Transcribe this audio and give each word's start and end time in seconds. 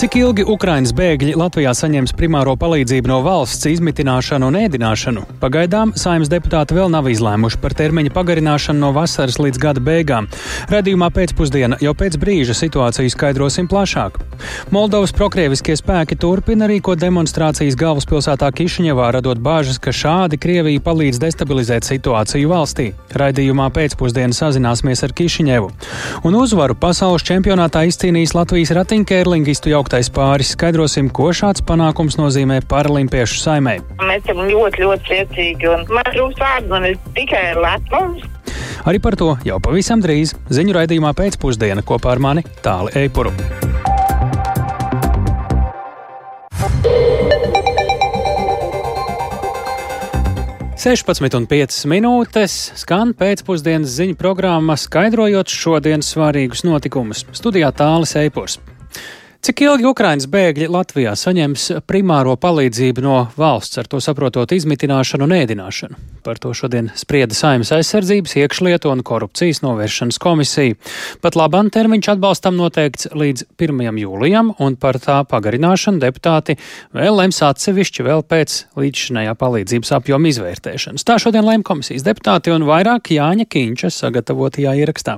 Cik 0.00 0.14
ilgi 0.16 0.46
Ukrainas 0.48 0.94
bēgļi 0.96 1.34
Latvijā 1.36 1.74
saņems 1.76 2.14
primāro 2.16 2.54
palīdzību 2.56 3.10
no 3.10 3.18
valsts 3.20 3.66
izmitināšanu 3.68 4.46
un 4.48 4.54
ēdināšanu? 4.56 5.26
Pagaidām 5.42 5.90
saimnes 5.92 6.30
deputāti 6.32 6.72
vēl 6.72 6.88
nav 6.88 7.10
izlēmuši 7.12 7.58
par 7.60 7.74
termiņa 7.76 8.14
pagarināšanu 8.14 8.80
no 8.80 8.94
vasaras 8.96 9.36
līdz 9.36 9.60
gada 9.60 9.82
beigām. 9.84 10.30
Radījumā 10.72 11.10
pēcpusdienā 11.12 11.82
jau 11.84 11.92
pēc 11.92 12.16
brīža 12.22 12.56
situāciju 12.56 13.12
skaidrosim 13.12 13.68
plašāk. 13.68 14.16
Moldovas 14.72 15.12
prokrieviskie 15.12 15.76
spēki 15.76 16.16
turpina 16.16 16.64
rīkot 16.72 16.96
demonstrācijas 17.04 17.76
galvaspilsētā 17.76 18.48
Kišiņevā, 18.56 19.10
radot 19.18 19.36
bāžas, 19.36 19.76
ka 19.76 19.92
šādi 19.92 20.40
Krievija 20.40 20.80
palīdz 20.80 21.20
destabilizēt 21.26 21.84
situāciju 21.84 22.54
valstī. 22.54 22.88
Radījumā 23.20 23.68
pēcpusdienā 23.76 24.32
sazināsimies 24.32 25.04
ar 25.04 25.12
Kišiņevu. 25.20 25.70
Un 26.24 26.40
uzvaru 26.40 26.80
pasaules 26.88 27.28
čempionātā 27.28 27.84
izcīnījis 27.92 28.36
Latvijas 28.38 28.72
ratiņkērlingistu 28.80 29.76
jauktu 29.76 29.89
jauktais 29.90 30.10
pāris. 30.14 30.52
Skaidrosim, 30.54 31.10
ko 31.10 31.32
šāds 31.34 31.64
panākums 31.66 32.14
nozīmē 32.14 32.60
paralimpiešu 32.70 33.40
saimē. 33.42 33.80
Mēs 33.98 34.22
esam 34.22 34.46
ļoti, 34.46 34.84
ļoti 34.84 35.02
priecīgi 35.08 35.66
un 35.66 35.82
man 35.90 36.06
trūkst 36.06 36.38
vārdu, 36.38 36.68
man 36.70 36.86
ir 36.86 36.98
tikai 37.16 37.56
lepnums. 37.58 38.22
Arī 38.86 39.00
par 39.02 39.16
to 39.18 39.34
jau 39.44 39.58
pavisam 39.58 40.00
drīz 40.00 40.36
ziņu 40.48 40.76
raidījumā 40.78 41.10
pēcpusdiena 41.18 41.82
kopā 41.82 42.14
ar 42.14 42.22
mani 42.22 42.46
Tāli 42.62 42.94
Eipuru. 43.02 43.34
Sešpadsmit 50.80 51.34
un 51.36 51.44
piecas 51.50 51.82
minūtes 51.90 52.54
skan 52.78 53.10
pēcpusdienas 53.18 53.98
ziņu 53.98 54.14
programma, 54.16 54.78
skaidrojot 54.80 55.50
šodienas 55.50 56.14
svarīgus 56.14 56.62
notikumus. 56.64 57.26
Studijā 57.36 57.74
Tālis 57.74 58.14
Eipurs. 58.22 58.60
Cik 59.40 59.62
ilgi 59.64 59.86
Ukraiņas 59.88 60.26
bēgļi 60.28 60.66
Latvijā 60.68 61.14
saņems 61.16 61.62
primāro 61.88 62.34
palīdzību 62.36 63.00
no 63.00 63.14
valsts, 63.40 63.78
ar 63.80 63.86
to 63.88 63.96
saprotot 64.04 64.52
izmitināšanu 64.52 65.24
un 65.24 65.32
ēdināšanu? 65.32 65.96
Par 66.26 66.36
to 66.36 66.52
šodien 66.52 66.90
sprieda 66.92 67.32
Saimnes 67.32 67.70
aizsardzības, 67.72 68.34
iekšlietu 68.36 68.90
un 68.92 69.00
korupcijas 69.00 69.62
novēršanas 69.64 70.20
komisija. 70.20 70.76
Pat 71.24 71.38
labam 71.40 71.70
termiņš 71.72 72.10
atbalstam 72.12 72.58
noteikts 72.60 73.08
līdz 73.16 73.46
1. 73.56 73.80
jūlijam, 74.02 74.52
un 74.60 74.76
par 74.76 75.00
tā 75.00 75.22
pagarināšanu 75.32 76.04
deputāti 76.04 76.58
vēl 76.92 77.16
lems 77.22 77.40
atsevišķi 77.48 78.08
vēl 78.10 78.26
pēc 78.28 78.58
līdzšinējā 78.76 79.32
palīdzības 79.40 79.96
apjoma 80.02 80.34
izvērtēšanas. 80.34 81.08
Tā 81.08 81.16
šodien 81.16 81.48
lēma 81.48 81.64
komisijas 81.64 82.04
deputāti 82.04 82.52
un 82.52 82.68
vairāk 82.68 83.14
Jāņa 83.16 83.48
Kīņša 83.48 83.94
sagatavotajā 84.02 84.76
ierakstā. 84.84 85.16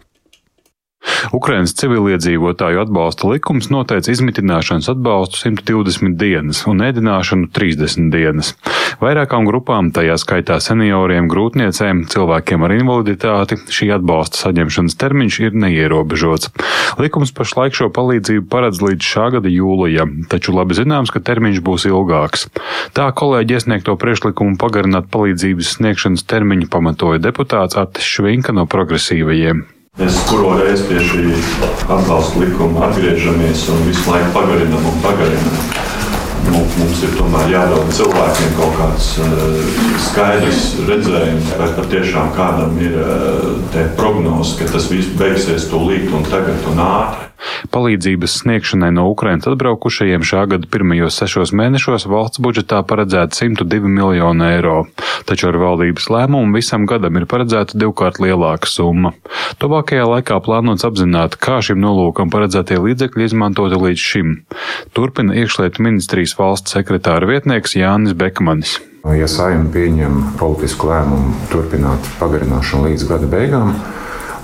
Ukrainas 1.33 1.75
civiliedzīvotāju 1.79 2.83
atbalsta 2.83 3.29
likums 3.31 3.71
noteica 3.73 4.11
izmitināšanas 4.13 4.91
atbalstu 4.93 5.39
120 5.49 6.17
dienas 6.19 6.65
un 6.71 6.83
ēdināšanu 6.85 7.51
30 7.55 8.11
dienas. 8.13 8.55
Vairākām 9.03 9.47
grupām, 9.49 9.91
tajā 9.95 10.19
skaitā 10.21 10.59
senioriem, 10.63 11.29
grūtniecēm, 11.33 12.05
cilvēkiem 12.13 12.67
ar 12.67 12.75
invaliditāti, 12.77 13.59
šī 13.73 13.91
atbalsta 13.97 14.43
saņemšanas 14.45 14.99
termiņš 15.01 15.41
ir 15.47 15.59
neierobežots. 15.65 16.53
Likums 17.01 17.35
pašlaik 17.35 17.77
šo 17.79 17.91
palīdzību 17.95 18.47
paredz 18.53 18.83
līdz 18.85 19.11
šā 19.15 19.29
gada 19.37 19.53
jūlijam, 19.53 20.23
taču 20.31 20.55
labi 20.57 20.79
zināms, 20.79 21.11
ka 21.15 21.25
termiņš 21.25 21.63
būs 21.67 21.89
ilgāks. 21.91 22.49
Tā 22.97 23.09
kolēģi 23.17 23.59
iesniegto 23.59 23.97
priekšlikumu 23.99 24.59
pagarināt 24.61 25.11
palīdzības 25.13 25.77
sniegšanas 25.79 26.27
termiņu 26.29 26.71
pamatoja 26.73 27.23
deputāts 27.23 27.79
Atis 27.81 28.07
Švinka 28.07 28.55
no 28.55 28.69
progresīvajiem. 28.71 29.65
Mēs 30.01 30.15
kuru 30.25 30.55
reizi 30.57 30.87
pie 30.89 31.01
šī 31.05 31.23
atbalsta 31.93 32.41
likuma 32.41 32.87
atgriežamies 32.87 33.67
un 33.69 33.83
visu 33.85 34.07
laiku 34.09 34.31
pagarinām 34.33 34.87
un 34.89 34.95
pagarinām. 35.05 35.59
Nu, 36.47 36.63
mums 36.79 37.03
ir 37.05 37.13
tomēr 37.19 37.53
jādod 37.53 37.93
cilvēkiem 37.99 38.55
kaut 38.57 38.73
kāds 38.79 39.11
uh, 39.21 39.77
skaidrs 40.07 40.63
redzējums, 40.89 41.53
vai 41.61 41.69
patiešām 41.77 42.33
kādam 42.39 42.81
ir 42.81 42.97
uh, 43.05 43.77
prognozes, 44.01 44.55
ka 44.63 44.71
tas 44.73 44.89
viss 44.89 45.13
beigsies 45.21 45.69
tūlīt 45.69 46.09
un 46.17 46.25
tagad 46.33 46.73
un 46.73 46.81
ātri. 46.89 47.32
Palīdzības 47.75 48.37
sniegšanai 48.43 48.91
no 48.97 49.07
Ukrainas 49.11 49.49
atbraukušajiem 49.51 50.25
šā 50.27 50.45
gada 50.53 50.69
pirmajos 50.73 51.19
sešos 51.21 51.55
mēnešos 51.57 52.07
valsts 52.11 52.43
budžetā 52.43 52.83
paredzēta 52.89 53.39
102 53.39 53.91
miljonu 53.91 54.47
eiro, 54.49 54.77
taču 55.29 55.51
ar 55.51 55.59
valdības 55.63 56.09
lēmumu 56.13 56.57
visam 56.57 56.87
gadam 56.91 57.19
ir 57.21 57.29
paredzēta 57.31 57.79
divkārt 57.79 58.21
lielāka 58.23 58.71
summa. 58.71 59.15
Tuvākajā 59.63 60.07
laikā 60.09 60.39
plānots 60.45 60.87
apzināt, 60.89 61.39
kā 61.41 61.61
šim 61.65 61.83
nolūkam 61.83 62.33
paredzētie 62.33 62.81
līdzekļi 62.83 63.29
izmantoti 63.31 63.81
līdz 63.87 64.07
šim. 64.13 64.33
Turpina 64.97 65.37
iekšlietu 65.43 65.85
ministrijas 65.85 66.37
valsts 66.39 66.75
sekretāra 66.77 67.29
vietnieks 67.29 67.77
Jānis 67.79 68.17
Bekmanis. 68.19 68.79
Ja 69.03 69.27
saima 69.27 69.67
pieņem 69.75 70.19
politisku 70.39 70.87
lēmumu 70.87 71.33
turpināt 71.51 72.07
pagarināšanu 72.21 72.87
līdz 72.87 73.09
gada 73.11 73.27
beigām, 73.33 73.73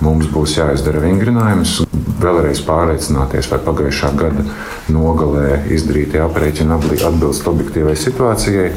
mums 0.05 0.29
būs 0.33 0.57
jāizdara 0.59 1.03
vingrinājums, 1.03 1.81
vēlreiz 2.23 2.63
pārliecināties, 2.67 3.51
vai 3.53 3.61
pagājušā 3.67 4.13
gada 4.19 4.45
nogalē 4.93 5.65
izdarītie 5.75 6.21
aprēķini 6.25 6.77
atbilst 7.09 7.49
objektīvai 7.51 7.97
situācijai. 7.99 8.73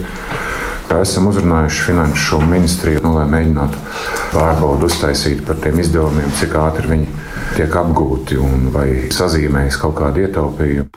Esam 0.91 1.29
uzrunājuši 1.29 1.85
finanšu 1.87 2.41
ministriju, 2.51 2.99
nu, 3.05 3.13
lai 3.15 3.23
mēģinātu 3.31 3.79
pārbaudu 4.33 4.89
uztaisīt 4.89 5.45
par 5.47 5.61
tiem 5.63 5.79
izdevumiem, 5.79 6.33
cik 6.35 6.57
ātri 6.59 6.91
viņi 6.91 7.20
tiek 7.55 7.75
apgūti 7.81 8.37
un 8.41 8.69
vai 8.73 8.87
sazīmējas 9.13 9.79
kaut 9.81 9.97
kādu 9.99 10.25
ietaupījumu. 10.25 10.87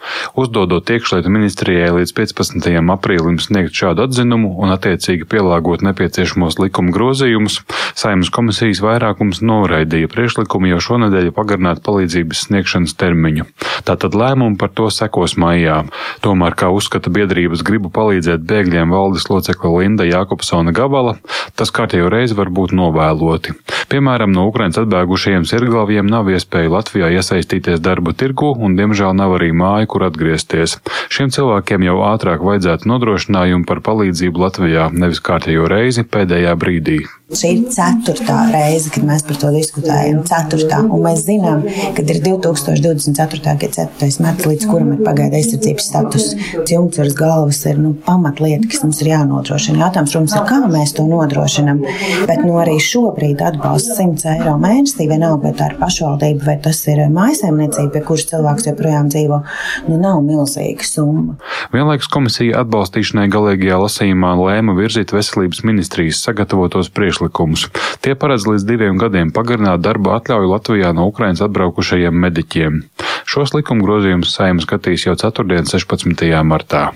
Uzdodot 0.40 0.90
iekšlietu 0.94 1.32
ministrijai 1.32 1.90
līdz 1.98 2.14
15. 2.16 2.70
aprīlim 2.94 3.40
sniegt 3.42 3.74
šādu 3.76 4.06
atzinumu 4.08 4.54
un 4.62 4.74
attiecīgi 4.74 5.28
pielāgot 5.30 5.84
nepieciešamos 5.86 6.60
likuma 6.62 6.94
grozījumus, 6.94 7.60
Saimnes 7.94 8.30
komisijas 8.34 8.80
vairākums 8.82 9.38
noraidīja 9.46 10.10
priekšlikumu 10.10 10.72
jau 10.72 10.80
šonadēļ 10.88 11.30
pagarināt 11.36 11.82
palīdzības 11.86 12.46
sniegšanas 12.48 12.96
termiņu. 12.98 13.46
Tātad 13.86 14.16
lēmumu 14.18 14.58
par 14.58 14.72
to 14.74 14.88
sekos 14.90 15.36
maijā. 15.40 15.84
Tomēr, 16.24 16.56
kā 16.58 16.70
uzskata 16.74 17.12
biedrības 17.14 17.62
gribu 17.66 17.92
palīdzēt 17.94 18.42
bēgļiem 18.50 18.94
valdes 18.94 19.28
locekla 19.30 19.72
Linda 19.78 20.06
Jākopsona 20.08 20.74
Gabala, 20.74 21.16
tas 21.54 21.70
kārtējo 21.74 22.10
reizi 22.12 22.36
var 22.38 22.50
būt 22.54 22.74
novēloti. 22.74 23.54
Piemēram, 23.92 24.34
no 24.34 24.48
Ukrainas 24.50 24.80
atbēgušajiem 24.82 25.46
sirglaviem 25.48 26.10
nav 26.10 26.32
iespēju 26.36 26.74
Latvijā 26.74 27.10
iesaistīties 27.18 27.82
darba 27.84 28.14
tirgu 28.16 28.52
un, 28.54 28.76
diemžēl, 28.78 29.14
nav 29.16 29.36
arī 29.38 29.52
māju, 29.56 29.90
kur 29.94 30.06
atgriezties. 30.08 30.78
Šiem 31.14 31.32
cilvēkiem 31.34 31.86
jau 31.88 31.98
ātrāk 32.10 32.44
vajadzētu 32.44 32.90
nodrošinājumu 32.90 33.68
par 33.68 33.82
palīdzību 33.86 34.46
Latvijā, 34.46 34.88
nevis 34.94 35.22
kārtējo 35.24 35.68
reizi 35.70 36.06
pēdējā 36.06 36.56
brīdī. 36.60 37.02
Šī 37.34 37.50
ir 37.54 37.60
ceturtā 37.72 38.36
reize, 38.52 38.90
kad 38.92 39.06
mēs 39.08 39.22
par 39.26 39.38
to 39.40 39.48
diskutējam. 39.54 40.20
Ceturtā. 40.28 40.82
Un 40.84 41.02
mēs 41.06 41.24
zinām, 41.24 41.62
ka 41.96 42.02
ir 42.04 42.20
2024. 42.22 43.54
gada 43.62 43.86
4. 43.96 44.10
marts, 44.22 44.44
līdz 44.44 44.66
kuram 44.68 44.92
ir 44.94 45.00
pagaida 45.06 45.40
aizsardzības 45.40 45.88
status. 45.88 46.26
Jumts 46.68 47.16
galvas 47.16 47.62
ir 47.70 47.80
nu, 47.80 47.94
pamatlieta, 48.06 48.68
kas 48.70 48.84
mums 48.84 49.00
ir 49.02 49.10
jānodrošina. 49.14 49.80
Jautājums, 49.86 50.14
protams, 50.14 50.36
ir, 50.36 50.44
kā 50.50 50.60
mēs 50.68 50.94
to 50.98 51.06
nodrošinām. 51.08 51.80
Bet 52.28 52.44
nu, 52.44 52.58
arī 52.60 52.76
šobrīd 52.82 53.42
atbalsts 53.48 53.96
100 53.98 54.30
eiro 54.36 54.54
mēnesī, 54.60 55.08
vienalga, 55.10 55.48
vai 55.48 55.54
tā 55.58 55.72
ir 55.72 55.78
pašvaldība 55.80 56.23
vai 56.44 56.56
tas 56.64 56.80
ir 56.90 57.02
mājsaimniecība, 57.12 57.90
pie 57.94 58.02
kuras 58.08 58.26
cilvēks 58.30 58.68
joprojām 58.70 59.10
dzīvo, 59.12 59.40
nu 59.88 59.98
nav 60.00 60.22
milzīga 60.26 60.86
summa. 60.88 61.36
Vienlaikus 61.74 62.10
komisija 62.12 62.62
atbalstīšanai 62.64 63.28
galīgajā 63.32 63.80
lasījumā 63.84 64.34
lēma 64.40 64.76
virzīt 64.78 65.14
veselības 65.14 65.64
ministrijas 65.68 66.22
sagatavotos 66.24 66.90
priekšlikumus. 66.94 67.68
Tie 68.04 68.16
paredz 68.18 68.48
līdz 68.50 68.66
diviem 68.68 69.00
gadiem 69.00 69.32
pagarināt 69.34 69.84
darba 69.84 70.18
atļauju 70.18 70.52
Latvijā 70.54 70.92
no 70.96 71.08
Ukrainas 71.12 71.44
atbraukušajiem 71.44 72.20
mediķiem. 72.26 72.84
Šos 73.28 73.54
likuma 73.56 73.86
grozījumus 73.86 74.34
saimnes 74.36 74.68
skatīs 74.68 75.08
jau 75.08 75.16
4. 75.20 75.60
un 75.60 75.72
16. 75.72 76.30
martā. 76.44 76.90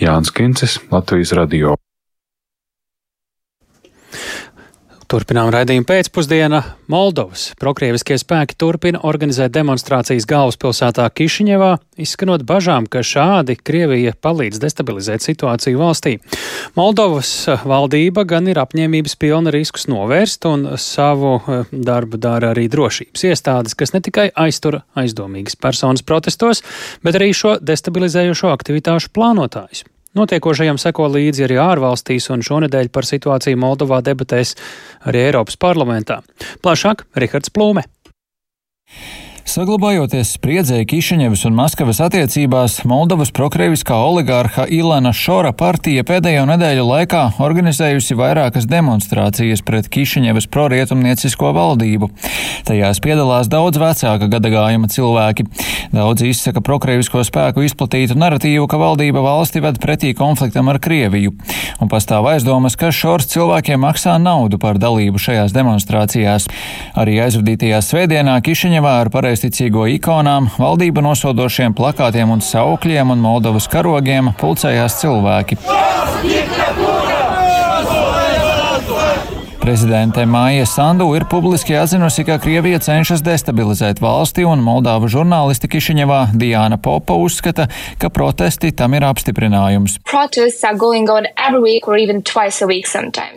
Jānis 0.00 0.32
Kincis, 0.36 0.80
Latvijas 0.92 1.32
radio. 1.36 1.76
Turpinām 5.06 5.52
raidījumu 5.54 5.86
pēcpusdienā. 5.86 6.58
Moldovas 6.90 7.52
prokrieviskie 7.60 8.16
spēki 8.18 8.56
turpina 8.58 8.98
organizēt 9.06 9.52
demonstrācijas 9.54 10.26
galvaspilsētā 10.26 11.06
Kišiņevā, 11.14 11.68
izskanot 12.02 12.42
bažām, 12.48 12.88
ka 12.90 13.04
šādi 13.06 13.54
Krievija 13.54 14.16
palīdz 14.18 14.58
destabilizēt 14.64 15.22
situāciju 15.22 15.78
valstī. 15.78 16.16
Moldovas 16.74 17.30
valdība 17.62 18.26
gan 18.26 18.50
ir 18.50 18.58
apņēmības 18.58 19.14
pilna 19.22 19.54
riskus 19.54 19.86
novērst, 19.86 20.50
un 20.50 20.72
savu 20.74 21.36
eh, 21.38 21.70
darbu 21.70 22.18
dara 22.18 22.50
arī 22.56 22.66
drošības 22.74 23.28
iestādes, 23.30 23.78
kas 23.78 23.94
ne 23.94 24.02
tikai 24.02 24.32
aiztura 24.34 24.82
aizdomīgas 24.98 25.54
personas 25.54 26.02
protestos, 26.02 26.66
bet 27.06 27.20
arī 27.20 27.30
šo 27.30 27.60
destabilizējošo 27.62 28.50
aktivitāšu 28.58 29.14
plānotājus. 29.14 29.86
Notiekošajam 30.16 30.78
seko 30.80 31.10
līdzi 31.12 31.44
arī 31.44 31.58
ārvalstīs, 31.60 32.30
un 32.32 32.44
šonadēļ 32.46 32.88
par 32.94 33.04
situāciju 33.08 33.60
Moldovā 33.60 34.00
debatēs 34.04 34.54
arī 35.04 35.26
Eiropas 35.28 35.60
parlamentā. 35.60 36.22
Plašāk 36.64 37.04
Rihards 37.20 37.52
Plūme. 37.52 37.84
Saglabājoties 39.46 40.32
spriedzēji 40.34 40.88
Kišiņevas 40.90 41.44
un 41.46 41.54
Maskavas 41.54 42.00
attiecībās, 42.02 42.80
Moldovas 42.90 43.30
prokrieviskā 43.30 43.94
oligārha 43.94 44.64
Ilana 44.74 45.12
Šora 45.14 45.52
partija 45.54 46.02
pēdējo 46.06 46.42
nedēļu 46.50 46.82
laikā 46.88 47.20
organizējusi 47.46 48.16
vairākas 48.18 48.66
demonstrācijas 48.66 49.62
pret 49.62 49.86
Kišiņevas 49.94 50.48
prorietumniecisko 50.50 51.52
valdību. 51.54 52.08
Tajās 52.66 52.98
piedalās 53.04 53.46
daudz 53.52 53.78
vecāka 53.78 54.26
gadagājuma 54.34 54.90
cilvēki. 54.90 55.46
Daudz 55.94 56.26
izsaka 56.26 56.60
prokrievisko 56.66 57.22
spēku 57.22 57.62
izplatītu 57.68 58.18
narratīvu, 58.18 58.66
ka 58.66 58.82
valdība 58.82 59.22
valsti 59.22 59.62
ved 59.62 59.78
pretī 59.78 60.10
konfliktam 60.18 60.72
ar 60.74 60.82
Krieviju. 60.82 61.36
Un 61.78 61.92
pastāv 61.92 62.26
aizdomas, 62.32 62.74
ka 62.74 62.90
Šors 62.90 63.30
cilvēkiem 63.30 63.78
maksā 63.86 64.18
naudu 64.18 64.58
par 64.58 64.82
dalību 64.82 65.22
šajās 65.22 65.54
demonstrācijās. 65.54 66.50
Arī 66.98 67.20
aizvadītajā 67.22 67.78
svētdienā 67.84 68.40
Kišiņevā 68.42 68.98
ar 69.04 69.14
pareizi 69.14 69.35
pareizticīgo 69.36 69.84
ikonām, 69.98 70.46
valdību 70.56 71.02
nosodošiem 71.04 71.74
plakātiem 71.76 72.30
un 72.32 72.40
saukļiem 72.40 73.12
un 73.12 73.20
Moldovas 73.20 73.68
karogiem 73.68 74.32
pulcējās 74.40 74.96
cilvēki. 75.02 75.60
Prezidente 79.66 80.22
Māja 80.30 80.62
Sandu 80.62 81.08
ir 81.18 81.24
publiski 81.26 81.74
atzinusi, 81.74 82.22
ka 82.22 82.36
Krievija 82.38 82.78
cenšas 82.78 83.18
destabilizēt 83.26 83.98
valsti, 83.98 84.44
un 84.46 84.60
Moldāva 84.62 85.08
žurnālisti 85.10 85.66
Kišiņevā 85.72 86.18
Diāna 86.38 86.76
Popa 86.78 87.16
uzskata, 87.18 87.66
ka 87.98 88.06
protesti 88.14 88.70
tam 88.70 88.94
ir 88.94 89.02
apstiprinājums. 89.08 89.96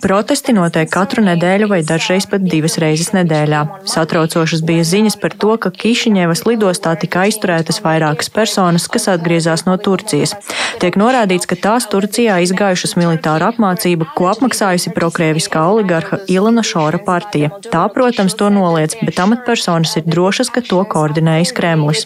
Protesti 0.06 0.54
notiek 0.54 0.92
katru 0.94 1.26
nedēļu 1.26 1.72
vai 1.74 1.82
dažreiz 1.82 2.30
pat 2.30 2.46
divas 2.46 2.78
reizes 2.78 3.10
nedēļā. 3.18 3.64
Satraucošas 3.90 4.62
bija 4.70 4.86
ziņas 4.86 5.18
par 5.18 5.34
to, 5.34 5.58
ka 5.58 5.74
Kišiņevas 5.74 6.46
lidostā 6.46 6.94
tika 7.02 7.26
aizturētas 7.26 7.82
vairākas 7.82 8.30
personas, 8.30 8.86
kas 8.86 9.10
atgriezās 9.16 9.66
no 9.66 9.80
Turcijas. 9.82 10.38
Tiek 10.78 10.94
norādīts, 10.94 11.50
ka 11.50 11.58
tās 11.58 11.90
Turcijā 11.90 12.38
izgājušas 12.46 12.94
militāru 13.02 13.50
apmācību, 13.50 14.12
ko 14.14 14.30
apmaksājusi 14.36 14.94
prokrieviskā 14.94 15.66
oligarha 15.74 16.19
Ilana 16.28 16.64
Šora 16.66 17.00
partija. 17.06 17.52
Tā, 17.70 17.86
protams, 17.94 18.36
to 18.40 18.50
noliedz, 18.54 18.98
bet 19.06 19.20
amatpersonas 19.24 19.96
ir 20.00 20.08
drošas, 20.10 20.52
ka 20.54 20.64
to 20.66 20.82
koordinējas 20.90 21.54
Kremlis. 21.56 22.06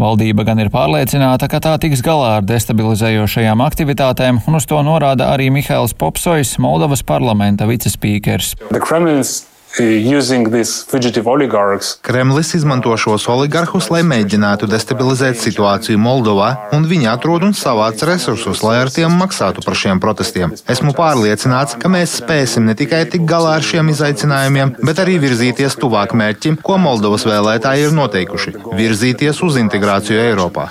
Valdība 0.00 0.46
gan 0.48 0.62
ir 0.64 0.72
pārliecināta, 0.74 1.48
ka 1.50 1.62
tā 1.64 1.76
tiks 1.82 2.04
galā 2.04 2.36
ar 2.40 2.46
destabilizējošajām 2.48 3.64
aktivitātēm, 3.64 4.42
un 4.48 4.60
uz 4.60 4.68
to 4.70 4.80
norāda 4.86 5.32
arī 5.34 5.50
Mihails 5.54 5.96
Popsojs, 5.98 6.56
Moldovas 6.62 7.04
parlamenta 7.06 7.68
vicespīkers. 7.70 8.54
Kremlis 12.06 12.52
izmanto 12.54 12.94
šos 12.94 13.24
oligarhus, 13.32 13.88
lai 13.90 14.04
mēģinātu 14.06 14.68
destabilizēt 14.70 15.40
situāciju 15.42 15.98
Moldovā, 15.98 16.50
un 16.76 16.86
viņi 16.86 17.08
atrod 17.10 17.42
un 17.48 17.56
savāc 17.58 18.04
resursus, 18.06 18.62
lai 18.62 18.76
ar 18.84 18.92
tiem 18.94 19.16
maksātu 19.18 19.64
par 19.66 19.74
šiem 19.74 19.98
protestiem. 19.98 20.54
Esmu 20.70 20.94
pārliecināts, 20.94 21.74
ka 21.82 21.90
mēs 21.90 22.20
spēsim 22.20 22.68
ne 22.70 22.76
tikai 22.78 23.02
tikt 23.10 23.26
galā 23.26 23.56
ar 23.58 23.66
šiem 23.66 23.90
izaicinājumiem, 23.90 24.76
bet 24.78 25.02
arī 25.02 25.18
virzīties 25.24 25.74
tuvāk 25.82 26.14
mērķim, 26.14 26.60
ko 26.62 26.78
Moldovas 26.78 27.26
vēlētāji 27.26 27.88
ir 27.88 27.98
noteikuši- 27.98 28.54
virzīties 28.80 29.42
uz 29.42 29.58
integrāciju 29.58 30.22
Eiropā. 30.22 30.68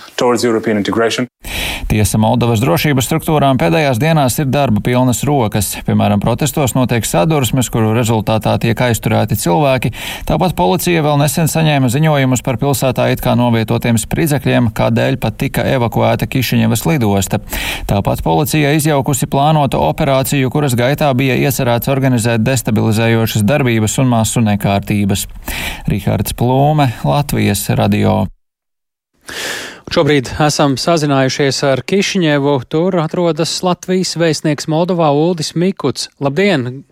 Tiesa 1.91 2.17
Moldovas 2.17 2.61
drošības 2.63 3.05
struktūrām 3.05 3.59
pēdējās 3.59 3.99
dienās 4.01 4.39
ir 4.39 4.47
darba 4.49 4.79
pilnas 4.81 5.19
rokas. 5.27 5.73
Piemēram, 5.85 6.21
protestos 6.23 6.73
notiek 6.73 7.05
sadursmes, 7.05 7.69
kuru 7.69 7.91
rezultātā 7.93 8.55
tiek 8.63 8.79
aizturēti 8.93 9.37
cilvēki. 9.41 9.91
Tāpat 10.29 10.55
policija 10.57 11.03
vēl 11.03 11.19
nesen 11.21 11.49
saņēma 11.51 11.89
ziņojumus 11.91 12.45
par 12.45 12.59
pilsētā 12.61 13.09
it 13.13 13.23
kā 13.23 13.35
novietotiem 13.39 13.99
spridzekļiem, 13.99 14.69
kādēļ 14.77 15.19
pat 15.23 15.39
tika 15.41 15.65
evakuēta 15.73 16.29
Kišiņevas 16.29 16.85
lidosta. 16.89 17.41
Tāpat 17.89 18.23
policija 18.25 18.73
izjaukusi 18.77 19.29
plānotu 19.31 19.81
operāciju, 19.81 20.51
kuras 20.53 20.77
gaitā 20.79 21.09
bija 21.17 21.37
iecerēts 21.41 21.91
organizēt 21.91 22.45
destabilizējošas 22.45 23.45
darbības 23.47 23.99
un 24.03 24.13
masu 24.13 24.45
nekārtības. 24.45 25.27
Rihards 25.89 26.37
Plūme, 26.37 26.91
Latvijas 27.07 27.67
radio. 27.75 28.23
Šobrīd 29.93 30.31
esam 30.41 30.77
sazinājušies 30.79 31.59
ar 31.67 31.83
Kišņevu. 31.85 32.55
Tur 32.71 32.97
atrodas 33.03 33.53
Latvijas 33.65 34.15
vēstnieks 34.17 34.69
Moldovā 34.71 35.11
Uldis 35.13 35.53
Mikuts. 35.59 36.09
Labdien! 36.23 36.83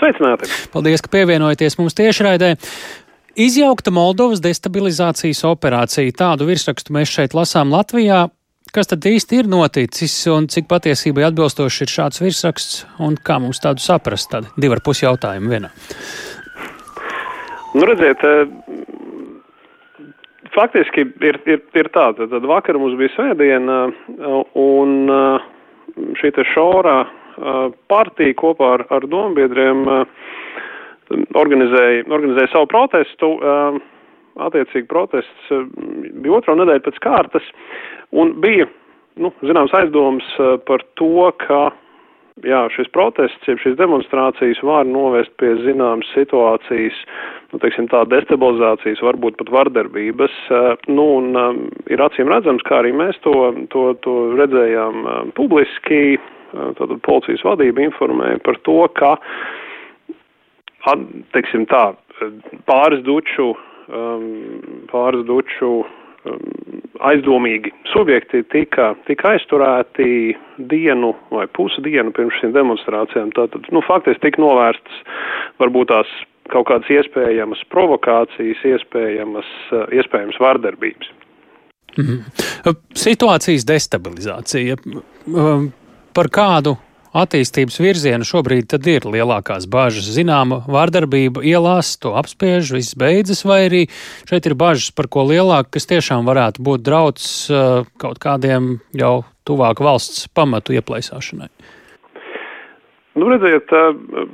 Sveicināti! 0.00 0.48
Paldies, 0.72 1.02
ka 1.04 1.10
pievienojaties 1.12 1.78
mums 1.80 1.96
tiešraidē. 1.96 2.54
Izjaukta 3.36 3.92
Moldovas 3.92 4.40
destabilizācijas 4.44 5.42
operācija. 5.48 6.14
Tādu 6.16 6.48
virsrakstu 6.48 6.94
mēs 6.96 7.12
šeit 7.12 7.36
lasām 7.36 7.72
Latvijā. 7.74 8.26
Kas 8.74 8.90
tad 8.90 9.04
īsti 9.08 9.40
ir 9.40 9.48
noticis 9.48 10.14
un 10.32 10.48
cik 10.52 10.66
patiesībai 10.68 11.24
atbilstoši 11.28 11.84
ir 11.84 11.92
šāds 11.92 12.20
virsraksts 12.20 12.80
un 13.00 13.16
kā 13.16 13.38
mums 13.40 13.60
tādu 13.62 13.84
saprast? 13.84 14.30
Tādi 14.32 14.50
divi 14.60 14.76
ar 14.76 14.82
pus 14.84 15.00
jautājumi 15.04 15.52
vienā. 15.52 15.70
Nu, 17.76 17.84
redziet, 17.88 18.24
faktiski 20.56 21.06
ir, 21.24 21.40
ir, 21.44 21.62
ir 21.76 21.92
tā, 21.92 22.08
tad, 22.16 22.32
tad 22.32 22.48
vakar 22.48 22.80
mums 22.80 22.96
bija 23.00 23.12
svētdiena 23.14 23.78
un 24.60 24.96
šī 26.20 26.32
te 26.36 26.44
šorā 26.52 26.98
partija 27.90 28.36
kopā 28.38 28.72
ar, 28.78 28.86
ar 28.96 29.06
dombiedriem 29.10 29.84
organizēja, 31.36 32.06
organizēja 32.08 32.52
savu 32.52 32.70
protestu. 32.72 33.32
Attiecīgi 34.46 34.88
protests 34.90 35.52
bija 36.20 36.36
otro 36.36 36.56
nedēļu 36.58 36.84
pēc 36.84 37.00
kārtas. 37.04 37.46
Un 38.12 38.34
bija, 38.42 38.66
nu, 39.20 39.32
zināms, 39.40 39.72
aizdoms 39.78 40.28
par 40.68 40.84
to, 41.00 41.30
ka 41.40 41.70
jā, 42.44 42.66
šis 42.74 42.90
protests, 42.92 43.48
jeb 43.48 43.60
šīs 43.62 43.78
demonstrācijas 43.78 44.60
var 44.66 44.84
novest 44.88 45.32
pie 45.40 45.54
zināmas 45.62 46.08
situācijas, 46.12 46.98
nu, 47.52 47.60
teiksim 47.62 47.88
tā, 47.92 48.02
destabilizācijas, 48.12 49.00
varbūt 49.04 49.38
pat 49.40 49.52
vardarbības, 49.54 50.36
nu, 50.90 51.06
un 51.20 51.62
ir 51.92 52.02
acīm 52.04 52.28
redzams, 52.32 52.64
kā 52.68 52.82
arī 52.82 52.92
mēs 52.96 53.20
to, 53.24 53.36
to, 53.72 53.88
to 54.04 54.16
redzējām 54.36 55.32
publiski, 55.38 56.18
tātad 56.78 56.96
policijas 57.06 57.44
vadība 57.46 57.84
informēja 57.86 58.40
par 58.46 58.60
to, 58.68 58.80
ka, 58.96 59.16
teiksim 61.36 61.66
tā, 61.70 61.84
pāris 62.68 63.02
duču, 63.06 63.52
um, 63.90 64.26
pāris 64.92 65.26
duču 65.28 65.72
Um, 66.26 66.80
aizdomīgi 67.06 67.70
subjekti 67.92 68.40
tika, 68.50 68.94
tika 69.06 69.34
aizturēti 69.34 70.34
dienu 70.70 71.12
vai 71.30 71.44
pusdienu 71.54 72.10
pirms 72.16 72.38
šīm 72.40 72.54
demonstrācijām. 72.56 73.30
Tātad, 73.36 73.68
nu, 73.74 73.82
faktiski 73.84 74.24
tika 74.24 74.42
novērstas 74.42 75.02
varbūt 75.60 75.92
tās 75.92 76.14
kaut 76.50 76.66
kādas 76.70 76.90
iespējamas 76.96 77.62
provokācijas, 77.74 78.64
iespējamas, 78.72 79.52
uh, 79.76 79.84
iespējams 79.94 80.40
vārdarbības. 80.42 81.12
Mm. 82.00 82.24
Situācijas 82.96 83.68
destabilizācija. 83.68 84.80
Um, 85.30 85.70
par 86.16 86.30
kādu 86.32 86.78
attīstības 87.16 87.76
virzienu 87.80 88.26
šobrīd 88.28 88.68
tad 88.72 88.86
ir 88.88 89.06
lielākās 89.08 89.66
bažas. 89.72 90.08
Zināma 90.16 90.62
vārdarbība 90.68 91.44
ielās, 91.44 91.94
to 92.00 92.14
apspiež, 92.16 92.72
viss 92.76 92.96
beidzas, 92.98 93.44
vai 93.48 93.66
arī 93.68 93.82
šeit 94.28 94.48
ir 94.48 94.56
bažas 94.58 94.92
par 94.96 95.10
ko 95.12 95.26
lielāku, 95.28 95.74
kas 95.76 95.88
tiešām 95.92 96.28
varētu 96.28 96.64
būt 96.64 96.84
drauds 96.86 97.26
uh, 97.50 97.88
kaut 98.00 98.20
kādiem 98.22 98.78
jau 98.96 99.24
tuvāk 99.48 99.80
valsts 99.84 100.26
pamatu 100.36 100.76
ieplaisāšanai. 100.76 101.50
Nu, 103.16 103.30
redziet, 103.32 103.70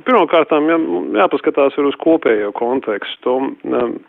pirmkārt, 0.03 0.51
jā, 0.51 0.77
jāpaskatās 1.21 1.77
uz 1.79 1.95
kopējo 2.03 2.49
kontekstu. 2.57 3.37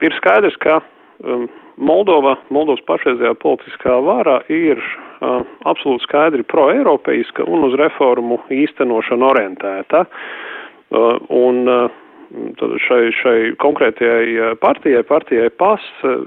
Ir 0.02 0.16
skaidrs, 0.18 0.56
ka 0.64 0.80
um, 1.22 1.46
Moldova, 1.78 2.34
Moldovas 2.50 2.82
pašreizējā 2.88 3.36
politiskā 3.38 4.00
vara 4.02 4.40
ir 4.50 4.82
uh, 4.82 5.03
absolūti 5.20 6.04
skaidri 6.06 6.46
proeiropeiska 6.48 7.46
un 7.46 7.68
uz 7.68 7.76
reformu 7.80 8.40
īstenošanu 8.52 9.28
orientēta. 9.30 10.04
Un 11.34 11.64
šai, 12.86 13.02
šai 13.22 13.38
konkrētajai 13.62 14.54
partijai, 14.62 15.02
partijai 15.06 15.50
PAS, 15.50 15.84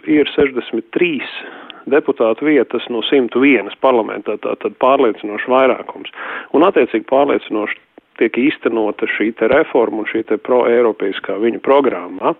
ir 0.08 0.30
63 0.36 1.22
deputātu 1.88 2.48
vietas 2.48 2.86
no 2.92 3.02
101 3.06 3.76
parlamentā, 3.84 4.36
tātad 4.44 4.76
pārliecinoši 4.84 5.52
vairākums. 5.52 6.12
Un 6.56 6.68
attiecīgi 6.68 7.08
pārliecinoši 7.08 7.80
tiek 8.20 8.40
īstenota 8.42 9.08
šī 9.16 9.32
reforma 9.54 10.04
un 10.04 10.10
šī 10.10 10.26
proeiropeiskā 10.44 11.38
viņu 11.40 11.62
programma. 11.64 12.34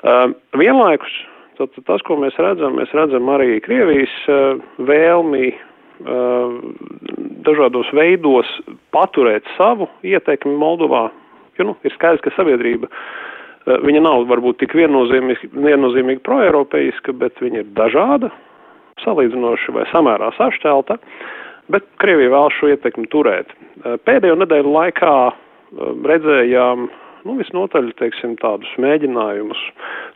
Uh, 0.00 0.32
vienlaikus 0.56 1.12
Tad 1.60 1.76
tas, 1.84 2.04
ko 2.08 2.16
mēs 2.20 2.38
redzam, 2.40 2.78
mēs 2.80 2.92
redzam 2.96 3.28
arī 3.32 3.58
Krievijas 3.64 4.12
uh, 4.32 4.60
vēlmi 4.88 5.50
uh, 5.52 6.54
dažādos 7.44 7.90
veidos 7.96 8.48
paturēt 8.96 9.48
savu 9.58 9.90
ietekmi 10.06 10.56
Moldovā, 10.56 11.10
jo 11.60 11.68
nu, 11.68 11.76
ir 11.84 11.92
skaidrs, 11.96 12.24
ka 12.24 12.32
sabiedrība 12.38 12.88
Viņa 13.68 14.00
nav 14.00 14.24
varbūt 14.30 14.62
tik 14.62 14.72
viennozīmīgi, 14.74 15.50
viennozīmīgi 15.52 16.22
proeiropeiska, 16.24 17.12
bet 17.20 17.36
viņa 17.44 17.60
ir 17.60 17.68
dažāda, 17.76 18.30
salīdzinoši 19.04 19.74
vai 19.76 19.84
samērā 19.92 20.30
sašķelta, 20.38 20.96
bet 21.72 21.84
Krievija 22.00 22.32
vēl 22.32 22.48
šo 22.56 22.70
ietekmi 22.72 23.06
turēt. 23.12 23.52
Pēdējo 24.08 24.38
nedēļu 24.40 24.72
laikā 24.74 25.14
redzējām 26.08 26.88
nu, 27.26 27.36
visnotaļ 27.38 27.92
teiksim, 28.00 28.36
tādus 28.40 28.70
mēģinājumus 28.82 29.62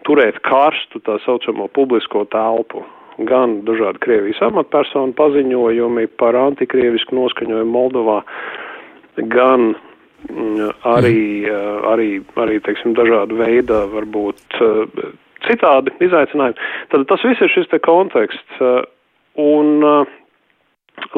turēt 0.08 0.40
karstu 0.46 1.02
tā 1.06 1.18
saucamo 1.24 1.68
publisko 1.76 2.24
telpu. 2.32 2.84
Gan 3.28 3.60
dažādi 3.66 4.00
Krievijas 4.02 4.40
amatpersonu 4.42 5.14
paziņojumi 5.14 6.08
par 6.18 6.34
antikrievisku 6.34 7.14
noskaņojumu 7.14 7.70
Moldovā, 7.70 8.16
gan 9.30 9.70
mm, 10.26 10.72
arī, 10.90 11.20
mm. 11.46 11.84
arī, 11.92 12.08
arī 12.42 12.58
teiksim, 12.66 12.96
dažādu 12.98 13.38
veidu, 13.38 13.84
varbūt 13.94 14.58
citādi 15.46 15.94
izaicinājumi. 16.02 16.68
Tad 16.90 17.06
tas 17.12 17.24
viss 17.28 17.44
ir 17.44 17.52
šis 17.54 17.70
te 17.70 17.78
konteksts. 17.84 18.66
Un 19.40 19.82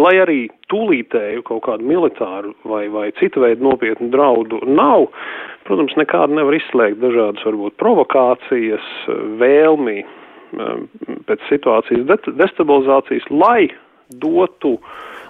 lai 0.01 0.15
arī 0.21 0.39
tūlītēju 0.73 1.45
kaut 1.47 1.65
kādu 1.67 1.87
militāru 1.89 2.55
vai, 2.69 2.87
vai 2.93 3.09
citu 3.21 3.43
veidu 3.45 3.67
nopietnu 3.69 4.09
draudu 4.13 4.61
nav, 4.69 5.09
protams, 5.69 5.97
nekādu 6.01 6.39
nevar 6.39 6.57
izslēgt 6.59 7.01
dažādas 7.03 7.45
varbūt 7.47 7.77
provokācijas, 7.81 8.87
vēlmi 9.41 9.99
um, 10.05 10.87
pēc 11.29 11.45
situācijas 11.51 12.07
destabilizācijas, 12.39 13.29
lai 13.31 13.69
dotu, 14.23 14.77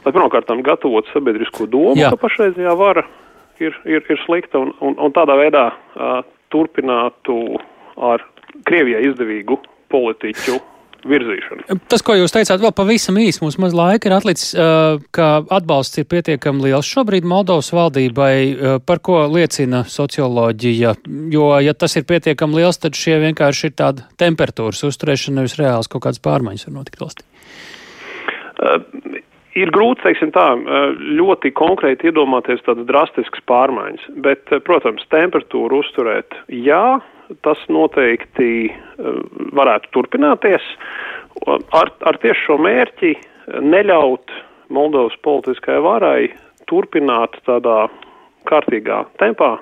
lai 0.04 0.14
pirmkārt 0.14 0.52
gatavotu 0.66 1.12
sabiedrisko 1.14 1.68
domu, 1.70 1.98
Jā. 1.98 2.12
ka 2.12 2.20
pašreizējā 2.26 2.76
vara 2.78 3.06
ir, 3.62 3.76
ir, 3.88 4.04
ir 4.04 4.22
slikta 4.26 4.60
un, 4.62 4.74
un, 4.84 4.98
un 5.00 5.14
tādā 5.16 5.38
veidā 5.38 5.68
uh, 5.72 6.22
turpinātu 6.54 7.58
ar 7.96 8.24
Krievijai 8.66 9.02
izdevīgu 9.10 9.58
politiķu 9.92 10.56
virzīšanu. 11.10 11.78
Tas, 11.90 12.04
ko 12.06 12.16
jūs 12.18 12.34
teicāt, 12.34 12.60
vēl 12.62 12.72
pavisam 12.76 13.18
īsi 13.20 13.42
mums 13.42 13.58
maz 13.62 13.76
laika 13.76 14.08
ir 14.08 14.16
atlicis, 14.16 14.52
ka 15.16 15.28
atbalsts 15.58 16.02
ir 16.02 16.08
pietiekami 16.10 16.68
liels 16.68 16.88
šobrīd 16.90 17.26
Moldovas 17.28 17.72
valdībai, 17.74 18.34
par 18.86 19.02
ko 19.04 19.22
liecina 19.32 19.84
socioloģija, 19.90 20.96
jo, 21.34 21.46
ja 21.62 21.74
tas 21.74 21.96
ir 21.98 22.06
pietiekami 22.08 22.60
liels, 22.60 22.80
tad 22.82 22.98
šie 22.98 23.18
vienkārši 23.28 23.70
ir 23.70 23.76
tāda 23.78 24.08
temperatūras 24.20 24.84
uzturēšana, 24.90 25.40
nevis 25.40 25.58
reāls 25.60 25.90
kaut 25.92 26.06
kādas 26.06 26.22
pārmaiņas 26.24 26.68
var 26.68 26.78
notikt 26.80 27.02
valstī. 27.02 27.26
Uh, 28.56 28.80
ir 29.56 29.72
grūti, 29.74 30.04
teiksim 30.04 30.32
tā, 30.34 30.46
ļoti 31.18 31.52
konkrēti 31.56 32.10
iedomāties 32.10 32.62
tādas 32.66 32.88
drastiskas 32.88 33.44
pārmaiņas, 33.48 34.08
bet, 34.24 34.52
protams, 34.68 35.04
temperatūru 35.12 35.80
uzturēt 35.82 36.36
jā, 36.52 36.98
tas 37.46 37.62
noteikti 37.72 38.50
eh, 38.70 38.74
varētu 39.56 39.92
turpināties 39.96 40.66
ar, 41.46 41.92
ar 42.00 42.18
tieši 42.22 42.46
šo 42.46 42.58
mērķi 42.62 43.14
neļaut 43.62 44.34
Moldovas 44.72 45.14
politiskajai 45.22 45.82
varai 45.84 46.20
turpināt 46.66 47.38
tādā 47.46 47.86
kārtīgā 48.48 49.04
tempā, 49.20 49.56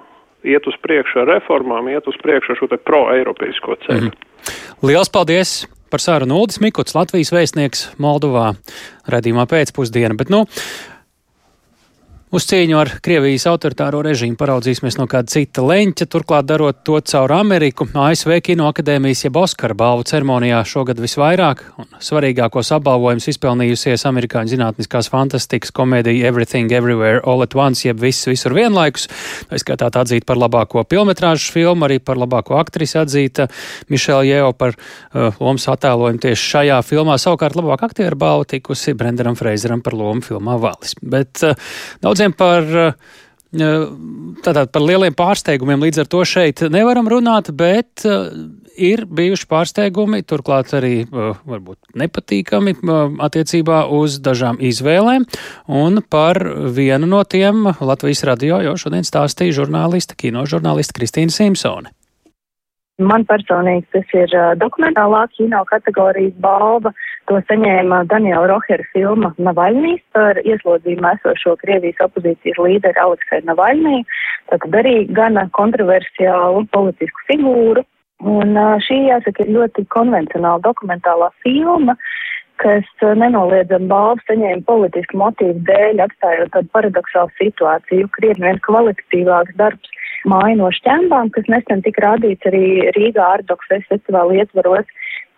iet 0.45 0.67
uz 0.69 0.77
priekšu 0.85 1.25
ar 1.25 1.31
reformām, 1.35 1.91
iet 1.93 2.09
uz 2.09 2.17
priekšu 2.23 2.55
ar 2.55 2.61
šo 2.61 2.69
pro-eiropeisko 2.89 3.77
ceļu. 3.85 4.11
Mm. 4.13 4.59
Liels 4.89 5.13
paldies! 5.13 5.63
Par 5.93 6.03
sarunu 6.03 6.41
Uldis 6.43 6.59
Mikuts, 6.59 6.95
Latvijas 6.97 7.29
vēstnieks 7.31 7.85
Moldovā, 8.03 8.49
redzījumā 9.07 9.45
pēcpusdiena. 9.47 10.17
Bet, 10.19 10.33
nu, 10.33 10.41
Uz 12.35 12.49
cīņu 12.51 12.75
ar 12.75 12.89
Krievijas 12.99 13.45
autoritāro 13.47 14.01
režīmu 14.03 14.35
paraudzīsimies 14.35 14.97
no 14.99 15.05
kāda 15.07 15.31
cita 15.31 15.63
leņķa, 15.63 16.07
turklāt 16.11 16.49
darot 16.49 16.81
to 16.83 16.97
caur 17.07 17.31
Ameriku. 17.31 17.85
ASV 17.95 18.41
Kino 18.43 18.67
akadēmijas 18.73 19.21
jeb 19.29 19.37
Oskara 19.39 19.77
balvu 19.79 20.03
ceremonijā 20.11 20.65
šogad 20.67 20.99
visvairāk 20.99 21.63
un 21.79 21.87
svarīgākos 22.03 22.73
apbalvojumus 22.75 23.29
izpelnījusies 23.31 24.03
amerikāņu 24.11 24.51
zinātniskās 24.51 25.11
fantastikas 25.13 25.71
komēdija 25.77 26.27
Everything 26.27 26.75
Everywhere 26.75 27.21
All 27.23 27.45
at 27.47 27.55
Once, 27.55 27.85
jeb 27.87 28.03
viss 28.03 28.27
visur 28.27 28.57
vienlaikus. 28.59 29.07
Aizskatā 29.55 29.93
atzīta 30.03 30.27
par 30.27 30.43
labāko 30.43 30.83
filmetrāžu 30.91 31.55
filmu, 31.55 31.87
arī 31.87 32.01
par 32.03 32.19
labāko 32.19 32.59
aktrisi 32.59 32.99
atzīta 32.99 33.47
Mišela 33.95 34.27
Jeo 34.27 34.51
par 34.59 34.75
uh, 34.75 35.39
lomas 35.39 35.69
attēlojumu 35.71 36.25
tieši 36.27 36.51
šajā 36.57 36.83
filmā. 36.91 37.15
Savukārt 37.15 37.55
labāk 37.63 37.87
aktieru 37.87 38.19
balvu 38.19 38.51
tikusi 38.57 38.99
Brendanam 38.99 39.39
Freizeram 39.39 39.87
par 39.87 39.95
lomu 39.95 40.27
filmā 40.27 40.59
Valis. 40.59 40.99
Bet 40.99 41.47
uh, 41.47 41.55
daudziem 42.03 42.24
daudziem 42.25 42.33
par. 42.37 42.95
Eh, 43.55 43.87
tātad 44.43 44.73
par 44.75 44.83
lieliem 44.83 45.15
pārsteigumiem 45.15 45.79
līdz 45.79 46.01
ar 46.03 46.09
to 46.11 46.25
šeit 46.27 46.59
nevaram 46.75 47.07
runāt, 47.07 47.53
bet 47.55 48.03
uh, 48.03 48.27
ir 48.75 49.05
bijuši 49.07 49.47
pārsteigumi, 49.47 50.25
turklāt 50.27 50.75
arī 50.75 51.05
uh, 51.07 51.39
varbūt 51.47 51.95
nepatīkami 51.95 52.75
attiecībā 53.23 53.85
uz 53.95 54.19
dažām 54.19 54.59
izvēlēm, 54.59 55.29
un 55.71 56.03
par 56.03 56.43
vienu 56.75 57.07
no 57.07 57.23
tiem 57.23 57.71
Latvijas 57.79 58.27
radio 58.27 58.59
jau 58.59 58.75
šodien 58.75 59.07
stāstīja 59.07 59.61
žurnāliste, 59.63 60.19
kinožurnāliste 60.19 60.99
Kristīna 60.99 61.31
Simpsone. 61.31 61.95
Man 63.03 63.25
personīgi 63.27 63.89
tas 63.91 64.13
ir 64.15 64.31
dokumentālā 64.61 65.25
kino 65.35 65.65
kategorijas 65.67 66.35
balva. 66.39 66.93
To 67.27 67.41
saņēma 67.49 68.05
Daniela 68.07 68.47
Rohera 68.47 68.85
filma 68.93 69.33
Navaļnīs 69.35 70.03
par 70.15 70.39
ieslodzījumu 70.45 71.09
esošo 71.17 71.57
Krievijas 71.59 72.05
opozīcijas 72.07 72.61
līderi 72.63 73.03
Aleksēju 73.03 73.49
Navaļnī. 73.49 74.05
Tātad 74.53 74.79
arī 74.79 74.95
gana 75.11 75.49
kontroversiālu 75.59 76.69
politisku 76.71 77.27
figūru. 77.33 77.83
Un 78.23 78.55
šī, 78.87 79.01
jāsaka, 79.09 79.43
ir 79.43 79.57
ļoti 79.57 79.89
konvencionāla 79.91 80.63
dokumentālā 80.63 81.33
filma, 81.43 81.97
kas 82.63 82.87
uh, 83.03 83.17
nenoliedzam 83.19 83.89
balvu 83.91 84.23
saņēma 84.29 84.63
politisku 84.69 85.19
motīvu 85.19 85.65
dēļ, 85.67 86.05
atstājot 86.07 86.55
tādu 86.55 86.71
paradoxālu 86.77 87.35
situāciju, 87.41 88.13
krietni 88.15 88.47
vien 88.47 88.63
kvalitatīvāks 88.63 89.59
darbs 89.59 90.04
māju 90.29 90.59
no 90.61 90.71
šķembām, 90.75 91.31
kas 91.35 91.49
nesen 91.53 91.83
tika 91.85 92.09
rādīts 92.09 92.49
arī 92.51 92.65
Rīgā 92.97 93.27
Ardoks 93.39 93.71
festivāla 93.71 94.41
ietvaros. 94.43 94.89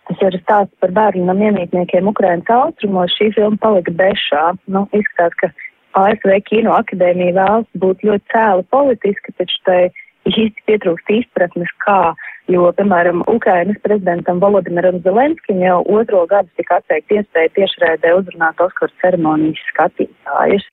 Tas 0.07 0.21
ir 0.23 0.37
stāsts 0.39 0.75
par 0.79 0.93
bērnu 0.95 1.25
nam 1.27 1.41
iemītniekiem 1.43 2.07
Ukrainas 2.07 2.47
austrumos. 2.53 3.11
Šī 3.19 3.33
filma 3.35 3.59
palika 3.59 3.91
bešā. 3.91 4.43
Nu, 4.71 4.85
izskatās, 4.95 5.35
ka 5.41 5.51
ASV 5.99 6.37
kino 6.47 6.75
akadēmija 6.77 7.35
vēlas 7.35 7.67
būt 7.81 8.05
ļoti 8.07 8.31
cēla 8.33 8.63
politiski, 8.71 9.35
taču 9.35 9.59
tai 9.67 9.81
īsti 10.27 10.63
pietrūkst 10.69 11.11
izpratnes, 11.15 11.71
kā, 11.83 12.13
jo, 12.51 12.67
piemēram, 12.79 13.23
Ukrainas 13.31 13.79
prezidentam 13.83 14.41
Volodimiram 14.43 14.99
Zelenskim 15.05 15.61
jau 15.63 15.79
otro 15.99 16.25
gadu 16.31 16.51
tika 16.59 16.81
atteikta 16.81 17.19
iespēja 17.19 17.53
tiešraidē 17.59 18.15
uzrunāt 18.19 18.63
Oskaru 18.63 18.91
ceremonijas 19.03 19.63
skatītājus. 19.71 20.67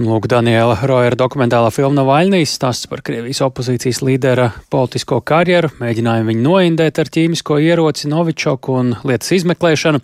Lūk, 0.00 0.26
Daniela 0.30 0.78
Roera 0.88 1.16
dokumentālā 1.18 1.68
filma 1.74 2.00
Navaļnijas 2.00 2.54
stāsts 2.56 2.88
par 2.88 3.02
Krievijas 3.04 3.42
opozīcijas 3.44 4.00
līdera 4.04 4.48
politisko 4.72 5.20
karjeru, 5.28 5.70
mēģinājumu 5.82 6.32
viņu 6.32 6.44
noindēt 6.46 7.00
ar 7.02 7.12
ķīmisko 7.12 7.60
ieroci 7.60 8.10
Novičoku 8.12 8.76
un 8.80 8.92
lietas 9.04 9.34
izmeklēšanu. 9.36 10.02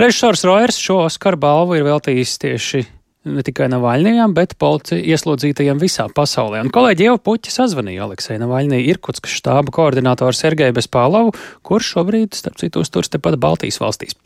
Režisors 0.00 0.44
Roers 0.48 0.80
šo 0.80 1.02
Oskaru 1.06 1.40
balvu 1.40 1.80
ir 1.80 1.88
veltījis 1.88 2.38
tieši 2.44 2.86
ne 3.30 3.44
tikai 3.44 3.68
Navaļnijam, 3.72 4.32
bet 4.36 4.56
policija 4.60 5.00
ieslodzītajiem 5.12 5.80
visā 5.80 6.06
pasaulē. 6.16 6.62
Un 6.64 6.72
kolēģi 6.72 7.08
jau 7.10 7.18
puķi 7.20 7.52
sazvanīja 7.52 8.06
Aleksēju 8.06 8.40
Navaļnī, 8.44 8.80
Irkutska 8.92 9.28
štāba 9.32 9.74
koordinātoru 9.76 10.36
Sergeju 10.36 10.76
Bespālavu, 10.78 11.36
kurš 11.66 11.94
šobrīd, 11.96 12.36
starp 12.36 12.60
citu, 12.62 12.84
uzturs 12.84 13.12
tepat 13.12 13.36
Baltijas 13.40 13.80
valstīs. 13.82 14.16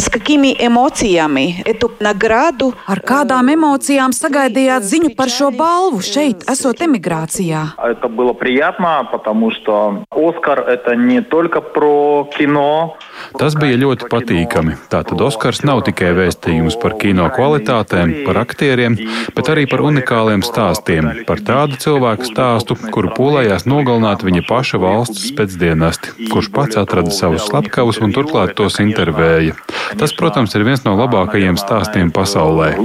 С 0.00 0.08
какими 0.08 0.56
эмоциями 0.58 1.62
эту 1.66 1.92
награду? 2.00 2.72
Ar 2.88 3.02
kādām 3.04 3.50
emocijām 3.52 4.14
sagaidījāt 4.16 4.86
ziņu 4.88 5.10
par 5.18 5.28
šo 5.28 5.50
balvu 5.52 6.00
šeit, 6.00 6.46
esot 6.48 6.80
emigrācijā? 6.80 7.76
Это 7.76 8.08
было 8.08 8.32
приятно, 8.32 9.06
потому 9.12 9.50
что 9.50 10.04
Оскар 10.10 10.60
это 10.60 10.96
не 10.96 11.20
только 11.20 11.60
про 11.60 12.26
кино. 12.38 12.96
Tas 13.39 13.55
bija 13.59 13.77
ļoti 13.79 14.07
patīkami. 14.11 14.77
Tātad 14.91 15.21
Oskars 15.25 15.63
nav 15.67 15.81
tikai 15.87 16.13
vēstījums 16.15 16.77
par 16.81 16.95
kino 17.01 17.27
kvalitātēm, 17.33 18.13
par 18.27 18.39
aktieriem, 18.43 18.97
bet 19.35 19.51
arī 19.51 19.65
par 19.71 19.83
unikāliem 19.85 20.43
stāstiem, 20.45 21.11
par 21.27 21.41
tādu 21.45 21.79
cilvēku 21.81 22.29
stāstu, 22.29 22.77
kuru 22.93 23.11
polējās 23.17 23.67
nogalināt 23.69 24.23
viņa 24.25 24.45
paša 24.47 24.79
valsts 24.83 25.31
pēcdienesti, 25.35 26.29
kurš 26.31 26.51
pats 26.55 26.79
atrada 26.79 27.13
savus 27.15 27.47
slepkavus 27.49 27.99
un 28.03 28.15
turklāt 28.15 28.55
tos 28.59 28.79
intervēja. 28.83 29.57
Tas, 29.99 30.15
protams, 30.17 30.55
ir 30.55 30.65
viens 30.67 30.85
no 30.87 30.95
labākajiem 30.99 31.59
stāstiem 31.59 32.11
pasaulē. 32.15 32.75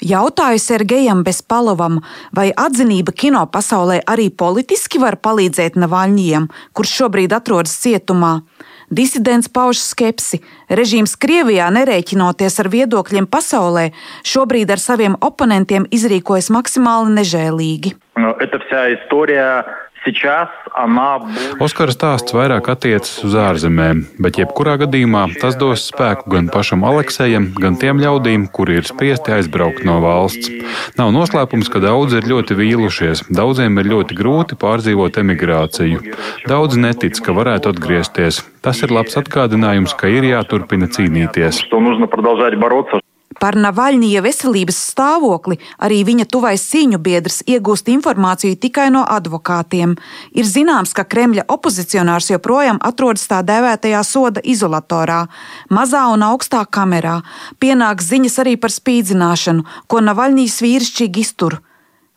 Jautāju 0.00 0.62
Sergejam 0.62 1.24
Bespalovam, 1.26 2.00
vai 2.36 2.50
atzinība 2.54 3.14
kino 3.16 3.44
pasaulē 3.50 4.00
arī 4.08 4.30
politiski 4.30 5.02
var 5.02 5.18
palīdzēt 5.22 5.78
Navaļņiem, 5.80 6.48
kurš 6.76 6.96
šobrīd 7.02 7.34
atrodas 7.36 7.76
cietumā. 7.82 8.40
Disidents 8.89 9.49
pauž 9.49 9.81
skepsi. 9.81 10.41
Režīms 10.69 11.15
Krievijā, 11.17 11.67
nerēķinoties 11.73 12.59
ar 12.61 12.69
viedokļiem 12.69 13.27
pasaulē, 13.27 13.89
šobrīd 14.25 14.71
ar 14.71 14.81
saviem 14.81 15.17
oponentiem 15.21 15.87
izrīkojas 15.89 16.51
maksimāli 16.53 17.15
nežēlīgi. 17.19 17.95
Это 18.15 18.59
вся 18.59 18.93
история 18.93 19.65
Oskara 21.60 21.92
stāsts 21.92 22.32
vairāk 22.32 22.70
attiecas 22.72 23.12
uz 23.26 23.34
ārzemēm, 23.36 24.02
bet 24.22 24.38
jebkurā 24.40 24.78
gadījumā 24.80 25.26
tas 25.42 25.58
dos 25.60 25.84
spēku 25.90 26.32
gan 26.32 26.48
pašam 26.52 26.86
Aleksējam, 26.88 27.50
gan 27.60 27.76
tiem 27.80 28.00
ļaudīm, 28.00 28.46
kuri 28.54 28.78
ir 28.80 28.88
spiesti 28.88 29.34
aizbraukt 29.36 29.84
no 29.84 29.98
valsts. 30.04 30.48
Nav 30.96 31.12
noslēpums, 31.16 31.68
ka 31.72 31.82
daudzi 31.84 32.20
ir 32.20 32.30
ļoti 32.32 32.56
vīlušies, 32.56 33.26
daudziem 33.28 33.76
ir 33.82 33.92
ļoti 33.92 34.16
grūti 34.16 34.58
pārdzīvot 34.60 35.20
emigrāciju. 35.20 36.16
Daudzi 36.48 36.80
netic, 36.80 37.20
ka 37.20 37.36
varētu 37.36 37.74
atgriezties. 37.74 38.40
Tas 38.64 38.80
ir 38.84 38.92
labs 38.96 39.20
atgādinājums, 39.20 39.96
ka 39.96 40.08
ir 40.08 40.32
jāturpina 40.32 40.88
cīnīties. 40.88 41.64
Par 43.38 43.54
Navaļņija 43.54 44.24
veselības 44.24 44.78
stāvokli 44.90 45.60
arī 45.86 46.00
viņa 46.08 46.24
tuvais 46.34 46.64
cīņu 46.66 46.98
biedrs 46.98 47.44
iegūst 47.46 47.86
informāciju 47.92 48.56
tikai 48.58 48.88
no 48.90 49.04
advokātiem. 49.06 49.92
Ir 50.34 50.48
zināms, 50.50 50.90
ka 50.90 51.04
Kremļa 51.06 51.44
opozicionārs 51.54 52.32
joprojām 52.32 52.80
atrodas 52.82 53.28
tā 53.30 53.38
dēvētajā 53.46 54.02
soda 54.02 54.42
izolatorā, 54.42 55.20
mazā 55.70 56.08
un 56.10 56.26
augstā 56.26 56.64
kamerā. 56.66 57.20
Pienāks 57.62 58.10
ziņas 58.10 58.40
arī 58.42 58.56
par 58.58 58.74
spīdzināšanu, 58.74 59.62
ko 59.86 60.02
Navaļņīs 60.10 60.58
vīrišķīgi 60.66 61.22
iztur. 61.22 61.60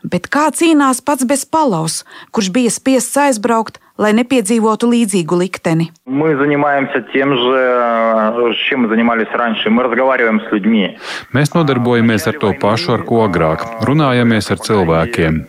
Bet 0.03 0.31
kā 0.33 0.49
cīnās 0.49 1.05
pats 1.05 1.29
bez 1.29 1.45
palavas, 1.45 2.01
kurš 2.33 2.49
bija 2.57 2.73
spiests 2.73 3.21
aizbraukt, 3.21 3.82
lai 4.01 4.09
nepiedzīvotu 4.17 4.87
līdzīgu 4.89 5.37
likteni. 5.37 5.85
Mēs 11.37 11.53
nodarbojamies 11.53 12.25
ar 12.31 12.39
to 12.41 12.53
pašu, 12.61 12.95
ar 12.95 13.03
ko 13.05 13.21
agrāk. 13.27 13.61
Runājamies 13.85 14.49
ar 14.53 14.63
cilvēkiem. 14.65 15.39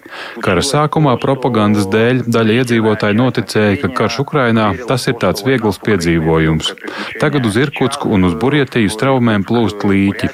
Kara 0.45 0.65
sākumā 0.65 1.17
propagandas 1.23 1.89
dēļ 1.93 2.25
daļa 2.29 2.59
iedzīvotāji 2.61 3.19
noticēja, 3.23 3.81
ka 3.81 3.93
karš 4.03 4.21
Ukrainā 4.27 4.69
tas 4.89 5.09
ir 5.09 5.17
tāds 5.25 5.47
viegls 5.47 5.81
piedzīvojums. 5.85 6.75
Tagad 7.25 7.49
uz 7.49 7.57
Irkutsku 7.57 8.13
un 8.13 8.29
uz 8.29 8.37
Burietiju 8.37 8.93
straumēm 8.93 9.49
plūst 9.49 9.89
līķi. 9.89 10.33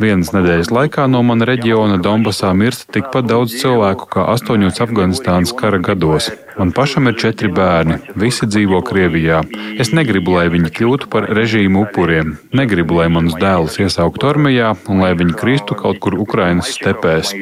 Vienas 0.00 0.32
nedēļas 0.32 0.72
laikā 0.72 1.04
no 1.12 1.20
mana 1.28 1.48
reģiona 1.52 2.00
Donbasā 2.00 2.54
mirst 2.56 2.88
tikpat 2.96 3.28
daudz 3.28 3.60
cilvēku 3.60 4.08
kā 4.16 4.30
astoņos 4.32 4.80
Afganistānas 4.80 5.52
kara 5.56 5.82
gados. 5.84 6.32
Man 6.58 6.72
pašam 6.72 7.08
ir 7.08 7.16
četri 7.20 7.48
bērni, 7.52 7.98
visi 8.18 8.46
dzīvo 8.46 8.80
Krievijā. 8.86 9.40
Es 9.80 9.92
negribu, 9.96 10.34
lai 10.38 10.48
viņi 10.52 10.72
kļūtu 10.76 11.10
par 11.12 11.28
režīmu 11.30 11.84
upuriem. 11.86 12.34
Negribu, 12.56 12.98
lai 13.00 13.08
manus 13.12 13.36
dēlus 13.40 13.78
iesauktu 13.80 14.30
armijā 14.32 14.74
un 14.90 15.04
lai 15.04 15.12
viņi 15.18 15.36
kristu 15.38 15.78
kaut 15.78 16.00
kur 16.02 16.18
Ukrainas 16.18 16.72
stepēs. 16.74 17.34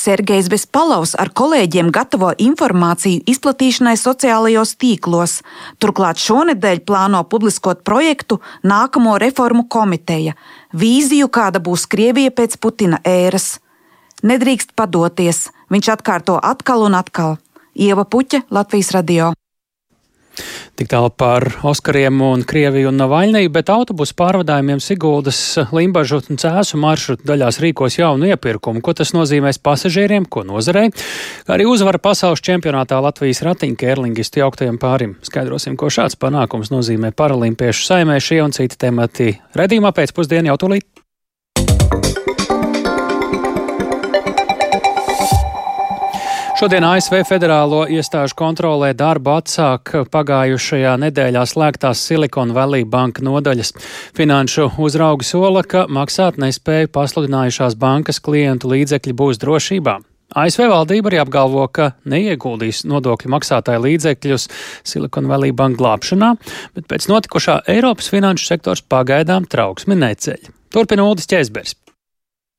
Sergejs 0.00 0.46
Bezpalovs 0.48 1.16
ar 1.18 1.32
kolēģiem 1.34 1.90
gatavo 1.92 2.30
informāciju 2.40 3.24
izplatīšanai 3.28 3.96
sociālajos 3.98 4.76
tīklos. 4.80 5.40
Turklāt 5.82 6.22
šonedēļ 6.22 6.84
plāno 6.86 7.24
publiskot 7.28 7.82
projektu 7.84 8.38
Nākamo 8.62 9.18
reformu 9.20 9.66
komiteja- 9.68 10.36
vīziju, 10.82 11.28
kāda 11.28 11.58
būs 11.58 11.88
Krievija 11.90 12.30
pēc 12.30 12.56
Putina 12.60 13.00
ēras. 13.04 13.58
Nedrīkst 14.26 14.74
padoties, 14.76 15.48
viņš 15.72 15.92
atkārto 15.96 16.36
atkal 16.42 16.84
un 16.84 16.98
atkal. 16.98 17.38
Ieva 17.72 18.04
Puķa, 18.04 18.44
Latvijas 18.52 18.90
radio. 18.92 19.30
Tik 20.78 20.88
tālu 20.88 21.10
par 21.12 21.44
Oskariem 21.66 22.20
un 22.24 22.42
Krieviju 22.48 22.88
un 22.88 22.96
Navaļniju, 23.00 23.50
bet 23.52 23.68
autobusu 23.72 24.14
pārvadājumiem 24.16 24.80
Siguldas, 24.80 25.40
Limbažu 25.76 26.20
un 26.30 26.40
Cēsu 26.40 26.78
maršrutu 26.80 27.26
daļās 27.28 27.60
rīkos 27.60 27.98
jaunu 27.98 28.30
iepirkumu. 28.30 28.80
Ko 28.84 28.94
tas 28.96 29.12
nozīmēs 29.16 29.60
pasažieriem, 29.60 30.28
ko 30.30 30.44
nozarei? 30.48 30.88
Arī 31.50 31.68
uzvara 31.68 32.00
pasaules 32.00 32.44
čempionātā 32.46 33.00
Latvijas 33.02 33.42
ratiņu 33.44 33.76
kērlingistu 33.80 34.40
jauktajam 34.40 34.80
pārim. 34.80 35.18
Skaidrosim, 35.26 35.76
ko 35.80 35.92
šāds 35.92 36.16
panākums 36.20 36.72
nozīmē 36.72 37.12
paralimpiešu 37.12 37.84
saimē 37.90 38.16
šie 38.22 38.40
un 38.46 38.56
citi 38.56 38.80
temati. 38.80 39.34
Redījumā 39.56 39.92
pēcpusdienā 39.96 40.54
jau 40.54 40.60
tūlīt. 40.64 40.88
Šodien 46.60 46.84
ASV 46.84 47.22
federālo 47.24 47.86
iestāžu 47.88 48.34
kontrolē 48.36 48.90
darbu 48.92 49.30
atsāk 49.32 49.94
pagājušajā 50.12 50.90
nedēļā 51.00 51.44
slēgtās 51.48 52.02
Silicon 52.04 52.52
Valley 52.52 52.84
banka 52.84 53.24
nodaļas. 53.24 53.72
Finanšu 54.18 54.66
uzraugi 54.76 55.24
sola, 55.24 55.62
ka 55.64 55.86
maksāt 55.88 56.36
nespēju 56.36 56.92
pasludinājušās 56.92 57.78
bankas 57.80 58.20
klientu 58.20 58.74
līdzekļi 58.74 59.16
būs 59.22 59.40
drošībā. 59.40 59.96
ASV 60.36 60.68
valdība 60.68 61.08
arī 61.08 61.24
apgalvo, 61.24 61.64
ka 61.72 61.94
neieguldīs 62.04 62.84
nodokļu 62.84 63.32
maksātāju 63.38 63.86
līdzekļus 63.86 64.50
Silicon 64.84 65.32
Valley 65.32 65.56
banka 65.56 65.80
glābšanā, 65.80 66.34
bet 66.76 66.92
pēc 66.92 67.08
notikušā 67.08 67.62
Eiropas 67.72 68.12
finanšu 68.12 68.52
sektors 68.52 68.84
pagaidām 68.84 69.48
trauksmi 69.48 69.96
neceļ. 69.96 70.52
Turpina 70.76 71.08
Uldis 71.08 71.32
Česbergs. 71.32 71.80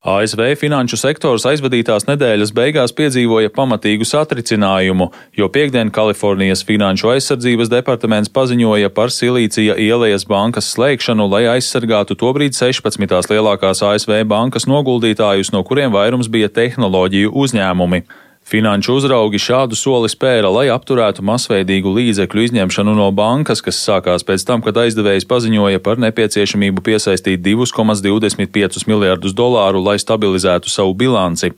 ASV 0.02 0.56
finanšu 0.58 0.96
sektors 0.98 1.44
aizvadītās 1.46 2.08
nedēļas 2.08 2.50
beigās 2.56 2.90
piedzīvoja 2.98 3.52
pamatīgu 3.54 4.02
satricinājumu, 4.02 5.06
jo 5.38 5.46
piekdien 5.54 5.92
Kalifornijas 5.94 6.64
finanšu 6.66 7.12
aizsardzības 7.12 7.70
departaments 7.70 8.32
paziņoja 8.34 8.90
par 8.96 9.14
Silīcija 9.14 9.76
ielējas 9.78 10.26
bankas 10.26 10.72
slēgšanu, 10.74 11.28
lai 11.30 11.44
aizsargātu 11.52 12.18
tobrīd 12.18 12.58
16. 12.58 13.30
lielākās 13.30 13.84
ASV 13.86 14.24
bankas 14.26 14.66
noguldītājus, 14.66 15.52
no 15.54 15.62
kuriem 15.62 15.94
vairums 15.94 16.26
bija 16.26 16.50
tehnoloģiju 16.50 17.30
uzņēmumi. 17.44 18.02
Finanšu 18.42 18.96
uzraugi 18.98 19.38
šādu 19.38 19.76
soli 19.78 20.08
spēra, 20.10 20.50
lai 20.52 20.66
apturētu 20.74 21.22
masveidīgu 21.24 21.88
līdzekļu 21.94 22.42
izņemšanu 22.48 22.92
no 22.98 23.06
bankas, 23.14 23.62
kas 23.64 23.78
sākās 23.80 24.26
pēc 24.28 24.42
tam, 24.44 24.60
kad 24.66 24.76
aizdevējs 24.82 25.28
paziņoja 25.30 25.78
par 25.80 26.02
nepieciešamību 26.02 26.82
piesaistīt 26.84 27.40
2,25 27.46 28.84
miljardus 28.90 29.32
dolāru, 29.38 29.80
lai 29.86 29.94
stabilizētu 30.02 30.68
savu 30.68 30.92
bilanci. 30.98 31.52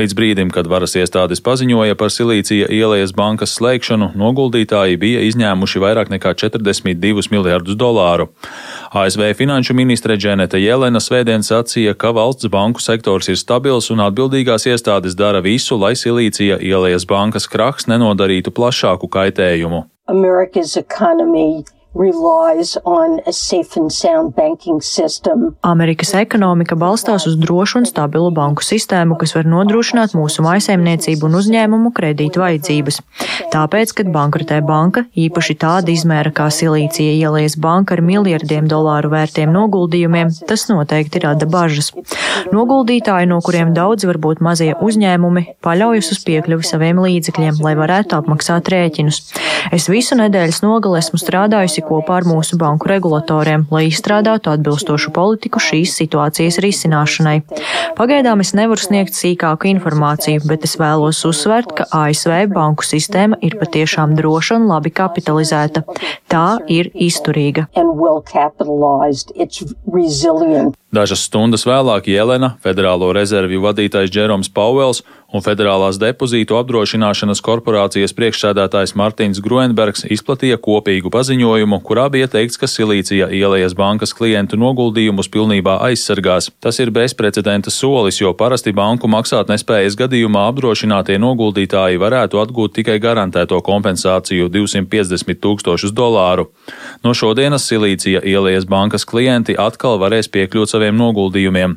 Līdz 0.00 0.16
brīdim, 0.18 0.50
kad 0.50 0.66
varas 0.72 0.96
iestādes 0.96 1.44
paziņoja 1.44 1.98
par 2.00 2.10
Silīcija 2.10 2.70
ielējas 2.74 3.12
bankas 3.14 3.52
slēgšanu, 3.60 4.10
noguldītāji 4.18 4.98
bija 5.04 5.22
izņēmuši 5.28 5.84
vairāk 5.84 6.10
nekā 6.16 6.34
42 6.42 7.28
miljardus 7.30 7.76
dolāru. 7.78 8.30
ASV 8.90 9.28
finanšu 9.36 9.76
ministre 9.76 10.16
Dženeta 10.16 10.58
Jelena 10.58 11.00
svētdien 11.00 11.44
sacīja, 11.44 11.94
ka 11.94 12.10
valsts 12.16 12.50
banku 12.50 12.80
sektors 12.82 13.30
ir 13.30 13.38
stabils 13.38 13.92
un 13.94 14.02
atbildīgās 14.08 14.66
iestādes 14.72 15.14
dara 15.16 15.44
visu, 15.44 15.78
lai 15.78 15.94
Silīcija 15.94 16.31
Galīcija 16.32 16.56
ielējas 16.64 17.04
bankas 17.04 17.44
krahs 17.44 17.84
nenodarītu 17.92 18.48
plašāku 18.56 19.04
kaitējumu. 19.12 19.84
America's 20.08 20.78
economy 20.80 21.60
Amerikas 25.68 26.14
ekonomika 26.16 26.72
balstās 26.80 27.26
uz 27.28 27.34
drošu 27.36 27.82
un 27.82 27.86
stabilu 27.88 28.30
banku 28.32 28.64
sistēmu, 28.64 29.18
kas 29.20 29.34
var 29.36 29.44
nodrošināt 29.52 30.14
mūsu 30.16 30.40
maisaimniecību 30.46 31.28
un 31.28 31.36
uzņēmumu 31.42 31.92
kredītu 31.92 32.40
vajadzības. 32.40 33.00
Tāpēc, 33.52 33.92
kad 33.98 34.08
bankrotē 34.14 34.62
banka, 34.64 35.02
īpaši 35.12 35.58
tāda 35.60 35.92
izmēra 35.92 36.32
kā 36.32 36.46
Silīcija 36.48 37.12
ielielas 37.18 37.58
banka 37.60 37.98
ar 37.98 38.00
miljardiem 38.08 38.70
dolāru 38.72 39.12
vērtiem 39.12 39.52
noguldījumiem, 39.52 40.32
tas 40.48 40.64
noteikti 40.72 41.20
rada 41.26 41.44
bažas. 41.44 41.92
Noguldītāji, 42.56 43.28
no 43.28 43.42
kuriem 43.44 43.76
daudzi 43.76 44.08
var 44.08 44.16
būt 44.16 44.40
mazie 44.40 44.70
uzņēmumi, 44.80 45.44
paļaujas 45.60 46.14
uz 46.16 46.24
piekļuvi 46.24 46.72
saviem 46.72 47.04
līdzekļiem, 47.04 47.60
lai 47.60 47.76
varētu 47.76 48.16
apmaksāt 48.22 48.72
rēķinus. 48.72 49.20
Es 49.76 49.92
visu 49.92 50.16
nedēļas 50.16 50.64
nogali 50.64 51.02
esmu 51.04 51.20
strādājusi 51.20 51.81
strādājusi 51.82 51.88
kopā 51.88 52.20
ar 52.20 52.26
mūsu 52.26 52.58
banku 52.58 52.88
regulatoriem, 52.88 53.66
lai 53.70 53.88
izstrādātu 53.88 54.52
atbilstošu 54.52 55.12
politiku 55.12 55.60
šīs 55.60 55.96
situācijas 55.98 56.58
risināšanai. 56.62 57.42
Pagaidām 57.96 58.40
es 58.40 58.54
nevaru 58.54 58.80
sniegt 58.80 59.14
sīkāku 59.14 59.68
informāciju, 59.72 60.46
bet 60.46 60.64
es 60.64 60.76
vēlos 60.78 61.24
uzsvērt, 61.24 61.74
ka 61.76 61.86
ASV 61.90 62.48
banku 62.52 62.84
sistēma 62.84 63.38
ir 63.42 63.58
patiešām 63.58 64.14
droša 64.16 64.56
un 64.60 64.68
labi 64.70 64.90
kapitalizēta. 64.90 65.84
Tā 66.28 66.60
ir 66.68 66.90
izturīga. 66.94 67.66
Dažas 70.92 71.22
stundas 71.24 71.62
vēlāk 71.64 72.10
Jelena, 72.12 72.50
Federālo 72.60 73.14
rezervju 73.16 73.62
vadītājs 73.64 74.10
Džeroms 74.12 74.50
Pauels 74.52 74.98
un 75.32 75.40
Federālās 75.40 75.96
depozītu 75.96 76.58
apdrošināšanas 76.58 77.40
korporācijas 77.40 78.12
priekšsēdētājs 78.16 78.92
Martins 79.00 79.40
Gruenbergs 79.40 80.04
izplatīja 80.12 80.58
kopīgu 80.60 81.08
paziņojumu, 81.12 81.78
kurā 81.86 82.10
bija 82.12 82.28
teikts, 82.28 82.60
ka 82.60 82.68
Silīcija 82.68 83.30
ielējas 83.32 83.72
bankas 83.78 84.12
klientu 84.16 84.58
noguldījumus 84.60 85.30
pilnībā 85.32 85.78
aizsargās. 85.88 86.50
Tas 86.60 86.80
ir 86.84 86.92
bezprecedenta 86.92 87.72
solis, 87.72 88.20
jo 88.20 88.34
parasti 88.36 88.74
banku 88.76 89.08
maksātnespējas 89.08 89.96
gadījumā 89.96 90.44
apdrošinātie 90.50 91.16
noguldītāji 91.24 92.02
varētu 92.04 92.42
atgūt 92.44 92.76
tikai 92.82 92.98
garantēto 93.00 93.62
kompensāciju 93.64 94.50
250 94.52 95.40
tūkstošus 95.40 95.96
dolāru. 95.96 96.50
No 97.00 97.16
šodienas 97.16 97.64
Silīcija 97.70 98.20
ieliejas 98.28 98.68
bankas 98.68 99.08
klienti 99.08 99.56
atkal 99.56 99.96
varēs 100.02 100.28
piekļūt 100.28 100.76
saviem 100.76 100.81
noguldījumiem. 100.90 101.76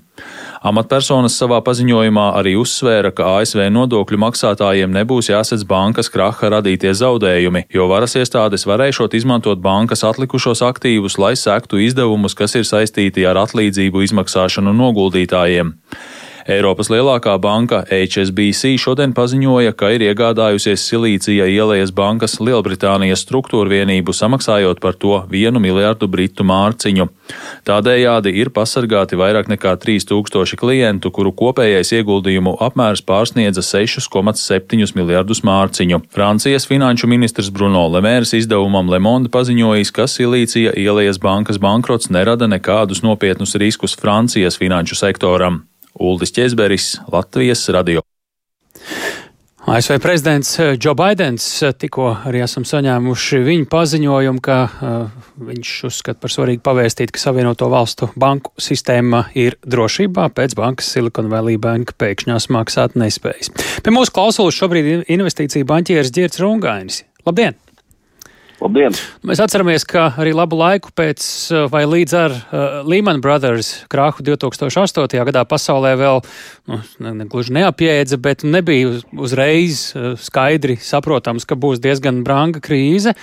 Amatpersonas 0.66 1.36
savā 1.38 1.60
paziņojumā 1.62 2.24
arī 2.40 2.56
uzsvēra, 2.58 3.12
ka 3.14 3.28
ASV 3.38 3.68
nodokļu 3.70 4.18
maksātājiem 4.24 4.90
nebūs 4.96 5.30
jāsedz 5.30 5.62
bankas 5.70 6.10
kraha 6.10 6.50
radītie 6.56 6.90
zaudējumi, 6.98 7.68
jo 7.70 7.86
varas 7.92 8.18
iestādes 8.18 8.66
varēšot 8.66 9.14
izmantot 9.14 9.62
bankas 9.62 10.02
atlikušos 10.08 10.64
aktīvus, 10.66 11.20
lai 11.22 11.36
sektu 11.38 11.84
izdevumus, 11.86 12.34
kas 12.34 12.58
ir 12.58 12.66
saistīti 12.66 13.28
ar 13.30 13.44
atlīdzību 13.46 14.08
izmaksāšanu 14.08 14.74
noguldītājiem. 14.74 15.76
Eiropas 16.46 16.92
lielākā 16.94 17.32
banka 17.42 17.80
HSBC 17.90 18.76
šodien 18.78 19.16
paziņoja, 19.18 19.72
ka 19.74 19.90
ir 19.96 20.04
iegādājusies 20.06 20.84
Silīcija 20.92 21.48
ielējas 21.50 21.90
bankas 21.98 22.38
Lielbritānijas 22.38 23.24
struktūra 23.26 23.72
vienību, 23.72 24.14
samaksājot 24.14 24.78
par 24.84 24.94
to 24.94 25.24
vienu 25.32 25.58
miljardu 25.64 26.06
britu 26.06 26.46
mārciņu. 26.46 27.10
Tādējādi 27.66 28.36
ir 28.38 28.54
pasargāti 28.54 29.18
vairāk 29.18 29.50
nekā 29.50 29.74
3000 29.82 30.62
klientu, 30.62 31.10
kuru 31.10 31.34
kopējais 31.34 31.96
ieguldījumu 31.98 32.60
apmērs 32.62 33.02
pārsniedza 33.10 33.66
6,7 33.66 34.94
miljardus 35.02 35.42
mārciņu. 35.42 36.04
Francijas 36.14 36.70
finanšu 36.70 37.10
ministrs 37.10 37.50
Bruno 37.50 37.88
Lemērs 37.90 38.38
izdevumam 38.38 38.94
Lemonde 38.94 39.34
paziņojis, 39.34 39.98
ka 39.98 40.06
Silīcija 40.06 40.78
ielējas 40.78 41.18
bankas 41.18 41.58
bankrots 41.58 42.14
nerada 42.14 42.46
nekādus 42.46 43.02
nopietnus 43.02 43.58
riskus 43.58 43.98
Francijas 43.98 44.62
finanšu 44.62 45.02
sektoram. 45.02 45.64
Uldis 46.00 46.34
Česberis, 46.36 46.98
Latvijas 47.12 47.70
radio. 47.70 48.04
ASV 49.66 49.98
prezidents 49.98 50.60
Džo 50.78 50.92
eh, 50.92 50.96
Baidens 50.96 51.46
eh, 51.64 51.72
tikko 51.74 52.12
arī 52.30 52.44
esam 52.46 52.68
saņēmuši 52.70 53.40
viņa 53.48 53.66
paziņojumu, 53.72 54.44
ka 54.46 54.58
uh, 54.70 55.24
viņš 55.48 55.72
uzskata 55.90 56.22
par 56.22 56.34
svarīgu 56.36 56.62
pavēstīt, 56.68 57.10
ka 57.10 57.24
Savienoto 57.24 57.72
valstu 57.74 58.12
banku 58.14 58.54
sistēma 58.62 59.24
ir 59.34 59.58
drošībā 59.66 60.28
pēc 60.38 60.54
bankas 60.60 60.94
Silicon 60.94 61.34
Valley 61.34 61.58
Bank 61.58 61.96
pēkšņās 61.98 62.52
maksāt 62.54 62.94
nespējas. 62.94 63.50
Pie 63.82 63.96
mūsu 63.96 64.14
klausulas 64.14 64.62
šobrīd 64.62 65.10
investīcija 65.10 65.66
banķieris 65.74 66.14
Girts 66.14 66.44
Rungainis. 66.46 67.02
Labdien! 67.26 67.58
Labdien! 68.64 68.96
Mēs 69.28 69.42
atceramies, 69.44 69.84
ka 69.88 70.08
arī 70.22 70.32
labu 70.36 70.56
laiku 70.60 70.94
pēc 70.96 71.26
vai 71.74 71.84
līdz 71.90 72.14
ar 72.16 72.36
uh, 72.36 72.78
Lehman 72.88 73.20
Brothers 73.24 73.74
krāhu 73.92 74.24
2008. 74.24 75.18
gadā 75.28 75.44
pasaulē 75.50 75.96
vēl 76.00 76.22
nu, 76.66 76.80
ne, 77.14 77.26
gluži 77.30 77.54
neapjēdza, 77.56 78.18
bet 78.22 78.44
nebija 78.48 78.96
uzreiz 79.22 79.92
uh, 79.94 80.14
skaidri 80.18 80.78
saprotams, 80.82 81.46
ka 81.46 81.58
būs 81.60 81.82
diezgan 81.84 82.24
branga 82.26 82.62
krīze. 82.64 83.14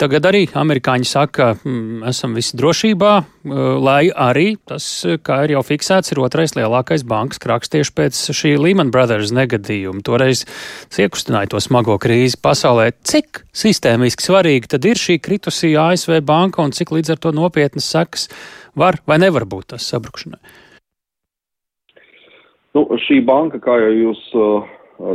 Tagad 0.00 0.28
arī 0.28 0.44
amerikāņi 0.56 1.08
saka, 1.08 1.32
ka 1.38 1.68
mm, 1.68 2.04
esam 2.08 2.36
visi 2.36 2.56
drošībā, 2.60 3.12
uh, 3.20 3.58
lai 3.84 4.08
arī 4.08 4.54
tas, 4.68 4.86
kā 5.24 5.42
ir 5.46 5.56
jau 5.56 5.64
fiksēts, 5.68 6.12
ir 6.14 6.22
otrais 6.24 6.56
lielākais 6.56 7.04
bankas 7.08 7.42
krāks 7.42 7.72
tieši 7.72 7.94
pēc 7.98 8.22
šī 8.36 8.54
Lehman 8.60 8.92
Brothers 8.94 9.34
negadījuma. 9.36 10.04
Toreiz 10.06 10.46
tas 10.46 11.02
iekustināja 11.04 11.52
to 11.52 11.60
smago 11.64 11.98
krīzi 12.00 12.40
pasaulē. 12.40 12.90
Cik 13.04 13.44
sistēmiski 13.56 14.28
svarīgi 14.30 14.72
tad 14.76 14.88
ir 14.88 15.00
šī 15.00 15.18
kritusī 15.24 15.74
ASV 15.80 16.22
banka 16.24 16.64
un 16.64 16.72
cik 16.76 16.96
līdz 16.96 17.16
ar 17.16 17.20
to 17.26 17.34
nopietnas 17.36 17.90
sekas 17.92 18.30
var 18.78 19.02
vai 19.08 19.20
nevar 19.20 19.44
būt 19.48 19.74
tas 19.74 19.92
sabrukšanai? 19.92 20.40
Nu, 22.76 22.84
šī 23.06 23.22
banka, 23.26 23.60
kā 23.62 23.78
jau 23.80 23.94
jūs 23.94 24.20
uh, 24.36 24.68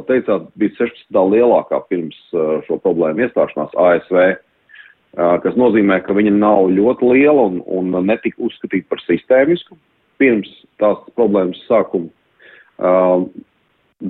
teicāt, 0.09 0.49
bija 0.59 0.73
16. 0.79 1.21
lielākā 1.35 1.79
pirms 1.91 2.17
uh, 2.33 2.59
šo 2.67 2.79
problēmu 2.81 3.25
iestāšanās 3.25 3.75
ASV, 3.77 4.19
uh, 4.33 5.37
kas 5.45 5.57
nozīmē, 5.59 6.01
ka 6.05 6.17
viņa 6.17 6.33
nav 6.37 6.71
ļoti 6.73 7.13
liela 7.13 7.47
un, 7.51 7.61
un 7.67 7.93
netika 8.09 8.41
uzskatīta 8.43 8.89
par 8.89 9.03
sistēmisku 9.05 9.77
pirms 10.21 10.49
tās 10.79 10.99
problēmas 11.17 11.57
sākuma. 11.65 12.07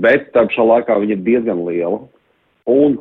Bet 0.03 0.27
tā 0.36 0.43
pašā 0.45 0.65
laikā 0.67 0.97
viņa 0.99 1.15
ir 1.15 1.23
diezgan 1.25 1.62
liela 1.65 2.01
Un 2.69 2.95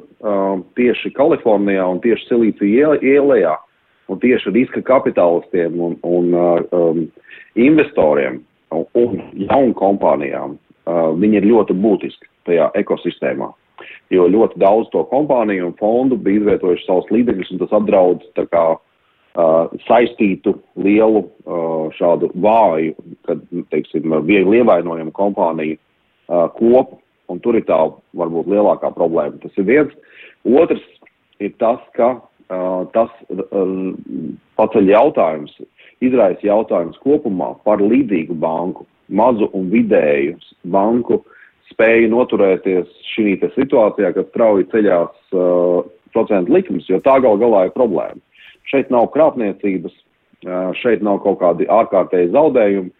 tieši 0.74 1.12
Kalifornijā 1.14 1.84
un 1.86 2.00
tieši 2.02 2.26
Silīcija 2.26 2.96
ielējā 2.98 3.54
un 4.10 4.18
tieši 4.18 4.50
riska 4.50 4.82
kapitālistiem 4.82 5.76
un, 5.78 5.94
un 6.02 6.34
um, 6.34 7.04
investoriem 7.54 8.40
un, 8.74 8.86
un 8.98 9.18
jaunu 9.48 9.74
kompānijām 9.78 10.56
uh, 10.56 11.10
viņi 11.18 11.40
ir 11.40 11.48
ļoti 11.50 11.76
būtiski 11.82 12.30
tajā 12.48 12.70
ekosistēmā. 12.82 13.50
Jo 14.14 14.28
ļoti 14.30 14.60
daudz 14.62 14.90
to 14.92 15.02
kompāniju 15.10 15.70
un 15.70 15.76
fondu 15.78 16.18
bija 16.20 16.42
izvietojuši 16.42 16.86
savus 16.86 17.10
līdzekļus, 17.14 17.52
un 17.54 17.62
tas 17.62 17.76
apdraud 17.78 18.26
kā 18.52 18.64
uh, 18.76 19.72
saistītu 19.86 20.54
lielu 20.76 21.24
uh, 21.24 21.88
šādu 21.96 22.30
vāju, 22.44 22.94
kad, 23.26 23.42
teiksim, 23.74 24.12
viegli 24.28 24.60
ievainojumu 24.60 25.14
kompāniju 25.16 25.78
uh, 25.78 26.46
kopu 26.58 27.00
un 27.32 27.40
tur 27.42 27.56
ir 27.58 27.66
tā 27.68 27.78
varbūt 28.18 28.50
lielākā 28.52 28.92
problēma. 28.96 29.40
Tas 29.42 29.56
ir 29.60 29.68
viens. 29.68 29.94
Otrs 30.44 30.82
ir 31.42 31.54
tas, 31.62 31.80
ka 31.96 32.14
uh, 32.18 32.82
tas 32.94 33.12
uh, 33.32 33.92
paceļ 34.60 34.92
jautājums, 34.92 35.54
izraisa 36.04 36.46
jautājums 36.46 36.98
kopumā 37.02 37.52
par 37.66 37.82
līdzīgu 37.82 38.36
banku, 38.42 38.86
mazu 39.08 39.48
un 39.56 39.68
vidēju 39.72 40.38
banku 40.72 41.20
spēju 41.72 42.10
noturēties 42.12 42.88
šī 43.14 43.36
situācijā, 43.54 44.12
kad 44.16 44.28
strauji 44.30 44.68
ceļās 44.72 45.34
uh, 45.36 45.82
procentu 46.12 46.52
likums, 46.54 46.88
jo 46.90 47.00
tā 47.04 47.18
gal 47.24 47.38
galā 47.40 47.66
ir 47.66 47.76
problēma. 47.76 48.20
Šeit 48.70 48.92
nav 48.92 49.08
krāpniecības, 49.14 49.94
uh, 50.46 50.70
šeit 50.80 51.04
nav 51.04 51.22
kaut 51.24 51.40
kādi 51.42 51.68
ārkārtēji 51.72 52.32
zaudējumi. 52.36 52.92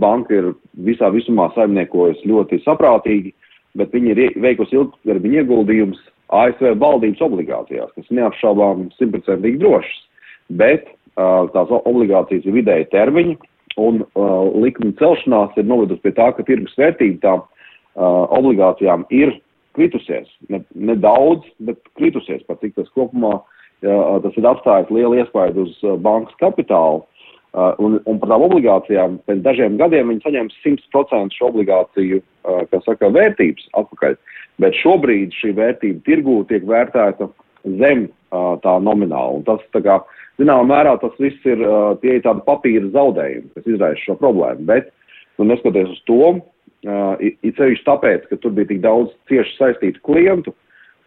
Banka 0.00 0.32
ir 0.32 0.52
visā 0.86 1.10
visumā 1.12 1.50
saimniekojusi 1.56 2.28
ļoti 2.30 2.62
saprātīgi, 2.64 3.34
bet 3.76 3.92
viņi 3.92 4.14
ir 4.14 4.38
veikusi 4.40 4.78
ilgtermiņa 4.78 5.42
ieguldījums 5.42 6.00
ASV 6.30 6.76
valdības 6.78 7.20
obligācijās, 7.26 7.90
kas 7.96 8.14
neapšaubām 8.14 8.88
simtprocentīgi 8.96 9.60
drošas, 9.60 9.98
bet 10.60 10.88
tās 11.16 11.72
obligācijas 11.80 12.46
ir 12.46 12.56
vidēji 12.58 12.90
termiņi, 12.94 13.36
un 13.80 14.02
likuma 14.60 14.96
celšanās 14.98 15.56
ir 15.58 15.68
novedusi 15.68 16.02
pie 16.04 16.14
tā, 16.16 16.30
ka 16.36 16.44
tirgus 16.46 16.76
vērtība 16.78 17.20
tām 17.24 17.46
obligācijām 18.40 19.06
ir 19.14 19.34
kritusies. 19.76 20.28
Ne, 20.48 20.62
ne 20.74 20.96
bet 21.66 21.80
kritusies, 21.98 22.42
pat 22.46 22.60
cik 22.60 22.76
tas 22.78 22.90
kopumā 22.96 23.40
tas 23.80 24.34
ir 24.36 24.48
atstājis 24.48 24.90
lielu 24.92 25.22
iespēju 25.22 25.64
uz 25.64 25.78
bankas 26.04 26.36
kapitālu. 26.42 27.04
Un, 27.82 27.96
un 28.06 28.18
par 28.22 28.30
tām 28.30 28.44
obligācijām 28.46 29.16
pēc 29.26 29.40
dažiem 29.42 29.78
gadiem 29.80 30.12
viņi 30.12 30.22
saņems 30.22 30.58
100% 30.62 31.34
šo 31.34 31.48
obligāciju, 31.48 32.20
kā 32.70 32.78
saka, 32.84 33.10
vērtības 33.10 33.66
atpakaļ. 33.80 34.14
Bet 34.62 34.76
šobrīd 34.78 35.34
šī 35.34 35.54
vērtība 35.58 36.04
tirgū 36.06 36.36
tiek 36.50 36.66
vērtēta 36.68 37.26
zem 37.80 38.06
tā 38.62 38.76
nomināla. 38.84 39.40
Un 39.40 39.46
tas, 39.48 39.64
tā 39.74 39.82
kā, 39.82 39.98
zināmā 40.38 40.66
mērā, 40.68 40.94
tas 41.02 41.16
viss 41.20 41.48
ir 41.48 41.62
tie 42.04 42.20
tādi 42.24 42.44
papīra 42.46 42.90
zaudējumi, 42.94 43.50
kas 43.56 43.68
izraisa 43.68 44.04
šo 44.04 44.16
problēmu. 44.20 44.66
Bet, 44.68 44.90
nu, 45.38 45.48
neskatoties 45.50 45.92
uz 45.96 46.00
to, 46.08 46.32
it 47.20 47.58
sevišķi 47.58 47.86
tāpēc, 47.86 48.26
ka 48.30 48.40
tur 48.40 48.54
bija 48.56 48.70
tik 48.70 48.82
daudz 48.84 49.12
cieši 49.30 49.56
saistītu 49.58 50.02
klientu, 50.06 50.54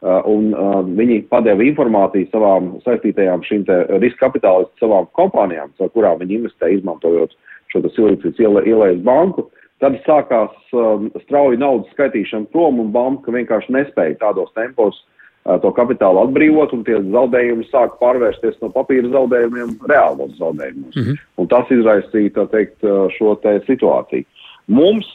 un 0.04 0.52
viņi 0.98 1.24
padeva 1.32 1.64
informāciju 1.64 2.28
savām 2.34 2.74
saistītajām 2.84 3.46
šīm 3.48 3.66
riska 4.04 4.28
kapitālistu 4.28 4.84
savām 4.84 5.08
kompānijām, 5.18 5.72
caur 5.80 5.92
kurām 5.96 6.20
viņi 6.22 6.42
investē, 6.42 6.74
izmantojot 6.76 7.34
šo 7.72 7.84
silīcijas 7.96 8.42
ielējas 8.44 9.02
banku. 9.06 9.48
Tad 9.82 9.96
sākās 10.06 10.54
um, 10.78 11.10
strauji 11.26 11.58
naudas 11.60 11.90
skaitīšana 11.92 12.48
prom 12.54 12.78
un 12.80 12.92
banka 12.94 13.34
vienkārši 13.34 13.74
nespēja 13.74 14.20
tādos 14.22 14.54
tempos 14.56 14.96
uh, 14.96 15.13
to 15.44 15.72
kapitālu 15.76 16.22
atbrīvot, 16.24 16.72
un 16.76 16.86
tie 16.88 17.02
zaudējumi 17.02 17.68
sāk 17.68 17.98
pārvērsties 18.00 18.62
no 18.62 18.70
papīra 18.72 19.12
zaudējumiem 19.12 19.76
reālos 19.90 20.38
zaudējumos. 20.40 20.96
Mm 20.96 21.04
-hmm. 21.04 21.20
Un 21.38 21.52
tas 21.52 21.72
izraisīja, 21.72 22.48
teikt, 22.52 22.80
šo 23.18 23.36
te 23.44 23.60
situāciju. 23.68 24.26
Mums 24.68 25.10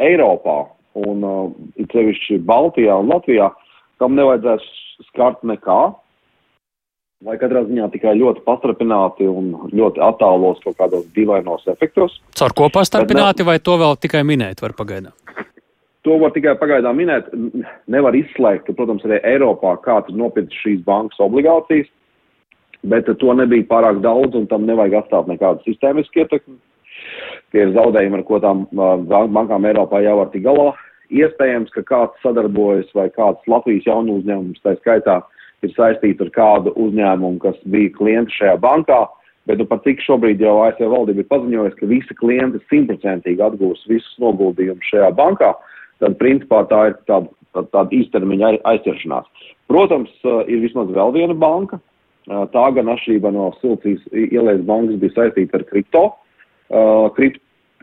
Eiropā 0.00 0.66
un 0.94 1.24
uh, 1.26 1.50
it 1.76 1.90
sevišķi 1.90 2.38
Baltijā 2.46 2.94
un 2.98 3.10
Latvijā 3.10 3.50
kam 4.02 4.16
nevajadzēs 4.18 4.64
skart 5.08 5.42
nekā, 5.46 5.80
vai 7.24 7.36
katrā 7.40 7.64
ziņā 7.66 7.88
tikai 7.94 8.14
ļoti 8.18 8.44
pastrapināti 8.46 9.28
un 9.30 9.52
ļoti 9.72 10.02
attālos 10.04 10.60
kaut 10.64 10.76
kādos 10.80 11.06
dīvainos 11.16 11.66
efektos. 11.72 12.18
Caur 12.36 12.54
ko 12.56 12.68
pastrapināti, 12.74 13.46
vai 13.46 13.58
to 13.64 13.78
vēl 13.80 13.96
tikai 14.00 14.24
minēt 14.26 14.62
var 14.64 14.76
pagaidām? 14.76 15.14
To 16.04 16.18
var 16.20 16.34
tikai 16.34 16.52
pagaidām 16.60 16.98
minēt. 17.00 17.30
Nevar 17.88 18.16
izslēgt, 18.16 18.66
ka, 18.66 18.76
protams, 18.76 19.04
arī 19.06 19.22
Eiropā 19.24 19.76
kāds 19.84 20.12
ir 20.12 20.18
nopircis 20.20 20.60
šīs 20.60 20.82
bankas 20.84 21.20
obligācijas, 21.24 21.88
bet 22.84 23.08
to 23.08 23.36
nebija 23.36 23.64
pārāk 23.70 24.02
daudz 24.04 24.36
un 24.36 24.44
tam 24.50 24.66
nevajag 24.68 24.98
atstāt 25.00 25.30
nekādu 25.32 25.64
sistēmisku 25.64 26.20
ietekmi. 26.20 26.58
Tie 27.54 27.62
ir 27.64 27.72
zaudējumi, 27.72 28.20
ar 28.20 28.26
ko 28.28 28.40
tām 28.44 28.66
bankām 28.74 29.64
Eiropā 29.70 30.02
jau 30.04 30.18
var 30.20 30.32
tik 30.34 30.44
galā. 30.44 30.74
Iespējams, 31.14 31.72
ka 31.72 31.84
kāds 31.88 32.20
sadarbojas 32.24 32.88
vai 32.96 33.08
kāds 33.14 33.48
Latvijas 33.48 33.88
jaunu 33.88 34.18
uzņēmums, 34.20 34.60
tā 34.64 34.76
skaitā, 34.80 35.20
ir 35.64 35.72
saistīta 35.72 36.26
ar 36.26 36.32
kādu 36.34 36.72
uzņēmumu, 36.80 37.40
kas 37.40 37.60
bija 37.70 37.92
klients 37.96 38.36
šajā 38.36 38.58
bankā. 38.60 39.04
Bet 39.48 39.60
nu, 39.60 39.66
par 39.68 39.82
cik 39.84 40.00
šobrīd 40.00 40.40
jau 40.40 40.56
ASV 40.64 40.88
valdība 40.88 41.20
ir 41.20 41.28
paziņojusi, 41.28 41.76
ka 41.80 41.88
visi 41.88 42.16
klienti 42.16 42.60
simtprocentīgi 42.72 43.44
atgūs 43.44 43.84
visus 43.90 44.14
noguldījumus 44.22 44.88
šajā 44.88 45.10
bankā, 45.16 45.50
tad 46.02 46.18
principā 46.20 46.62
tā 46.70 46.80
ir 46.90 46.96
tāda, 47.08 47.30
tāda, 47.54 47.68
tāda 47.74 47.98
īstermiņa 47.98 48.52
aizķeršanās. 48.70 49.50
Protams, 49.70 50.12
ir 50.50 50.62
vismaz 50.64 50.92
vēl 50.92 51.14
viena 51.16 51.36
banka. 51.38 51.80
Tā 52.24 52.64
gan 52.76 52.88
atšķirībā 52.88 53.30
no 53.34 53.50
Silcijas 53.60 54.00
ielējas 54.12 54.64
bankas 54.64 55.00
bija 55.02 55.12
saistīta 55.18 55.58
ar 55.60 55.66
kripto, 55.68 56.04
kript, 57.16 57.42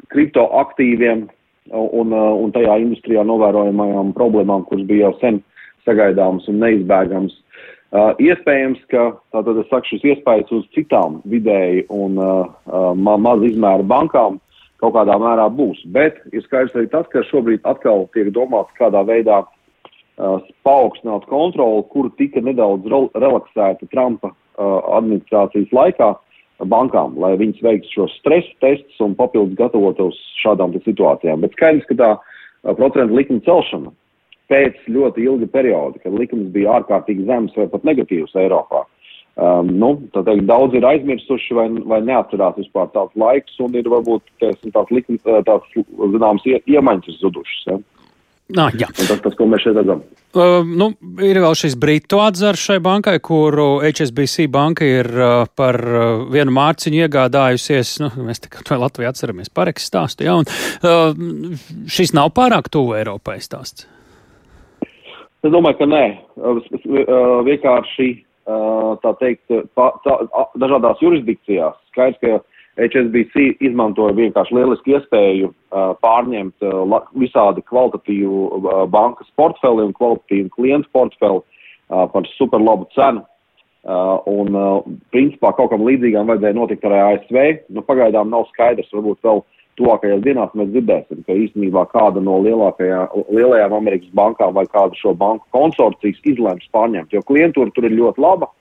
kripto 0.10 0.48
aktīviem 0.64 1.28
un, 1.70 2.14
un 2.16 2.54
tajā 2.56 2.80
industrijā 2.82 3.24
novērojamajām 3.28 4.16
problēmām, 4.18 4.66
kuras 4.70 4.88
bija 4.90 5.10
jau 5.10 5.14
sen 5.22 5.42
sagaidāmas 5.86 6.48
un 6.50 6.62
neizbēgamas. 6.62 7.38
Uh, 7.92 8.14
iespējams, 8.24 8.80
ka 8.88 9.10
tātad 9.36 9.58
es 9.60 9.68
saku 9.68 9.90
šis 9.90 10.06
iespējas 10.14 10.52
uz 10.56 10.64
citām 10.72 11.18
vidēji 11.28 11.84
un 11.92 12.16
uh, 12.24 12.46
ma 12.96 13.18
maz 13.20 13.44
izmēra 13.44 13.84
bankām 13.84 14.38
kaut 14.82 14.96
kādā 14.98 15.18
mērā 15.22 15.48
būs. 15.54 15.82
Bet 15.94 16.20
ir 16.34 16.44
skaidrs 16.46 16.76
arī 16.76 16.90
tas, 16.92 17.08
ka 17.14 17.24
šobrīd 17.30 17.66
atkal 17.70 18.08
tiek 18.16 18.32
domāts, 18.36 18.74
kādā 18.80 19.04
veidā 19.08 19.44
uh, 19.46 20.42
paaugstināt 20.68 21.28
kontroli, 21.30 21.86
kuru 21.94 22.12
tika 22.18 22.44
nedaudz 22.44 22.90
relaksēta 23.14 23.88
Trumpa 23.94 24.34
uh, 24.34 24.36
administrācijas 24.98 25.74
laikā 25.76 26.12
bankām, 26.70 27.16
lai 27.18 27.34
viņas 27.40 27.64
veiktu 27.66 27.96
šos 27.96 28.14
stresa 28.20 28.54
testus 28.62 29.02
un 29.02 29.16
papildus 29.18 29.58
gatavotos 29.58 30.20
šādām 30.44 30.76
situācijām. 30.86 31.42
Bet 31.46 31.58
skaidrs, 31.58 31.88
ka 31.90 31.98
tā 32.02 32.12
uh, 32.18 32.74
procentu 32.78 33.18
likuma 33.18 33.46
celšana 33.48 33.94
pēc 34.52 34.82
ļoti 34.92 35.24
ilga 35.30 35.48
perioda, 35.54 36.02
kad 36.04 36.16
likums 36.18 36.50
bija 36.52 36.80
ārkārtīgi 36.82 37.28
zems 37.30 37.56
vai 37.56 37.70
pat 37.72 37.86
negatīvs 37.88 38.36
Eiropā. 38.36 38.84
Um, 39.40 39.70
nu, 39.80 39.94
tad 40.12 40.28
daudz 40.44 40.76
ir 40.76 40.84
aizmirsuši 40.86 41.56
vai, 41.56 41.70
vai 41.88 42.02
neatcerās 42.04 42.58
vispār 42.60 42.90
tāds 42.92 43.16
laiks 43.16 43.56
un 43.64 43.78
ir 43.80 43.88
varbūt 43.90 44.26
tiesim, 44.44 44.74
tāds, 44.76 44.92
likums, 44.92 45.24
tāds 45.48 45.78
zināms 46.12 46.44
ie, 46.52 46.60
iemaņas 46.76 47.22
zudušas. 47.22 47.62
Ja? 47.70 47.78
Nā, 48.52 48.66
jā. 48.76 48.90
Un 48.92 49.08
tas, 49.08 49.22
tas, 49.24 49.36
ko 49.40 49.48
mēs 49.48 49.64
šeit 49.64 49.78
redzam. 49.80 50.02
Uh, 50.36 50.66
nu, 50.68 50.90
ir 51.24 51.40
vēl 51.44 51.56
šis 51.58 51.78
brītu 51.80 52.20
atzars 52.24 52.60
šai 52.60 52.78
bankai, 52.84 53.18
kuru 53.24 53.80
HSBC 53.84 54.50
banka 54.52 54.88
ir 54.88 55.08
uh, 55.16 55.46
par 55.56 55.80
uh, 55.80 56.26
vienu 56.32 56.54
mārciņu 56.56 57.06
iegādājusies. 57.06 57.94
Nu, 58.04 58.12
mēs 58.28 58.44
tikai 58.44 58.80
Latvijā 58.82 59.14
atceramies 59.14 59.52
pareks 59.54 59.88
stāstu. 59.88 60.28
Ja, 60.28 60.36
un, 60.42 60.48
uh, 60.84 61.16
šis 61.92 62.12
nav 62.18 62.34
pārāk 62.36 62.68
tuvu 62.72 62.98
Eiropai 63.00 63.40
stāsts. 63.44 63.88
Es 65.42 65.50
domāju, 65.50 65.80
ka 65.80 65.88
nē. 65.90 66.04
Vienkārši 67.48 68.10
tā 69.04 69.14
teikt, 69.20 69.44
tā, 69.78 70.16
dažādās 70.62 71.02
jurisdikcijās 71.04 71.78
skaidrs, 71.92 72.20
ka 72.22 72.40
HSBC 72.80 73.58
izmantoja 73.68 74.16
vienkārši 74.16 74.56
lielisku 74.56 74.94
iespēju 74.96 75.52
pārņemt 76.04 76.68
visādi 77.20 77.64
kvalitatīvu 77.68 78.88
bankas 78.94 79.28
portfeli 79.36 79.88
un 79.88 79.96
kvalitatīvu 79.98 80.54
klientu 80.56 80.90
portfeli 80.96 81.42
par 81.90 82.30
super 82.38 82.64
labu 82.64 82.88
cenu. 82.96 83.26
Un, 84.30 84.56
principā, 85.10 85.52
kaut 85.58 85.72
kam 85.72 85.82
līdzīgam 85.88 86.30
vajadzēja 86.30 86.54
notikt 86.54 86.86
arī 86.86 87.00
ASV. 87.02 87.40
Nu, 87.74 87.82
pagaidām 87.86 88.30
nav 88.30 88.46
skaidrs, 88.52 88.92
varbūt 88.94 89.26
vēl 89.26 89.42
tuvākajās 89.80 90.24
dienās 90.26 90.54
mēs 90.58 90.72
dzirdēsim, 90.74 91.22
ka 91.28 91.36
īstenībā 91.38 91.86
kāda 91.92 92.22
no 92.24 92.40
lielajām 92.44 93.76
Amerikas 93.78 94.12
bankām 94.18 94.56
vai 94.58 94.66
kāda 94.70 94.98
šo 95.00 95.14
banku 95.18 95.46
konsorcijas 95.56 96.20
izlems 96.28 96.68
pārņemt, 96.76 97.14
jo 97.14 97.24
klientūra 97.28 97.74
tur 97.76 97.88
ir 97.88 97.98
ļoti 97.98 98.24
laba. 98.24 98.52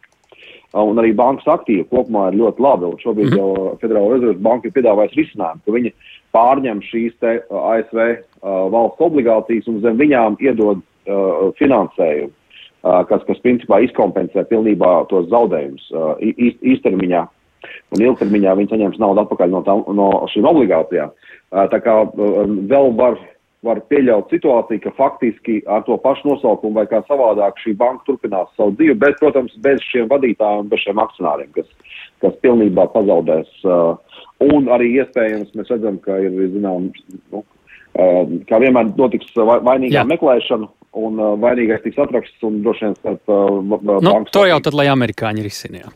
Un 0.71 1.01
arī 1.03 1.11
bankas 1.19 1.49
aktīvi 1.51 1.89
kopumā 1.91 2.29
ir 2.31 2.37
ļoti 2.39 2.63
labi. 2.63 2.87
Un 2.93 3.01
šobrīd 3.03 3.33
jau 3.35 3.49
Federāla 3.81 4.13
rezerves 4.15 4.43
banka 4.45 4.69
ir 4.69 4.75
piedāvājusi 4.77 5.19
risinājumu, 5.19 5.65
ka 5.67 5.75
viņi 5.75 5.91
pārņem 6.37 6.83
šīs 6.87 7.17
te 7.19 7.33
ASV 7.43 7.99
uh, 8.05 8.69
valsts 8.71 9.03
obligācijas 9.03 9.67
un 9.73 9.81
zem 9.83 9.99
viņām 9.99 10.39
iedod 10.39 10.79
uh, 10.79 11.49
finansējumu, 11.59 12.31
uh, 12.31 13.01
kas, 13.11 13.27
kas 13.27 13.43
principā 13.43 13.81
izkompensē 13.83 14.47
pilnībā 14.47 14.93
tos 15.11 15.27
zaudējumus 15.35 15.91
uh, 15.91 16.15
īstermiņā. 16.23 17.27
Uh, 17.27 17.40
un 17.95 18.05
ilgtermiņā 18.05 18.55
viņi 18.59 18.73
saņems 18.73 19.03
naudu 19.03 19.25
atpakaļ 19.25 19.53
no, 19.53 19.61
tā, 19.67 19.77
no 19.97 20.09
šīm 20.33 20.49
obligācijām. 20.51 21.13
Tā 21.51 21.81
kā 21.85 21.97
vēl 22.15 22.91
var, 22.99 23.19
var 23.67 23.83
pieļaut 23.93 24.33
situāciju, 24.33 24.83
ka 24.85 24.95
faktiski 24.97 25.61
ar 25.69 25.85
to 25.89 25.99
pašu 26.01 26.31
nosaukumu 26.31 26.81
vai 26.81 26.87
kā 26.91 27.03
savādāk 27.09 27.61
šī 27.63 27.75
banka 27.81 28.07
turpinās 28.09 28.51
savu 28.57 28.75
dzīvi, 28.79 28.97
bet, 29.03 29.19
protams, 29.21 29.55
bez 29.65 29.83
šiem 29.91 30.09
vadītājiem, 30.13 30.69
bez 30.73 30.85
šiem 30.87 31.03
akcionāriem, 31.03 31.53
kas, 31.57 31.97
kas 32.25 32.37
pilnībā 32.45 32.89
pazaudēs. 32.95 33.51
Un 34.47 34.71
arī 34.73 34.95
iespējams 35.01 35.57
mēs 35.59 35.73
redzam, 35.75 35.99
ka 36.05 36.17
ir, 36.23 36.37
zinām, 36.55 36.91
nu, 37.35 37.45
kā 38.49 38.61
vienmēr 38.63 38.95
notiks 38.97 39.35
vainīgā 39.37 40.07
meklēšana 40.09 40.71
un 40.99 41.21
uh, 41.21 41.35
vainīgais 41.39 41.85
tiks 41.85 42.01
atrakstīts 42.03 42.47
un 42.47 42.59
droši 42.65 42.89
vien 42.89 42.97
starp 42.99 43.31
uh, 43.31 43.61
nu. 44.03 44.15
To 44.35 44.43
jau 44.49 44.59
tad, 44.65 44.75
lai 44.75 44.89
amerikāņi 44.91 45.45
risina. 45.45 45.87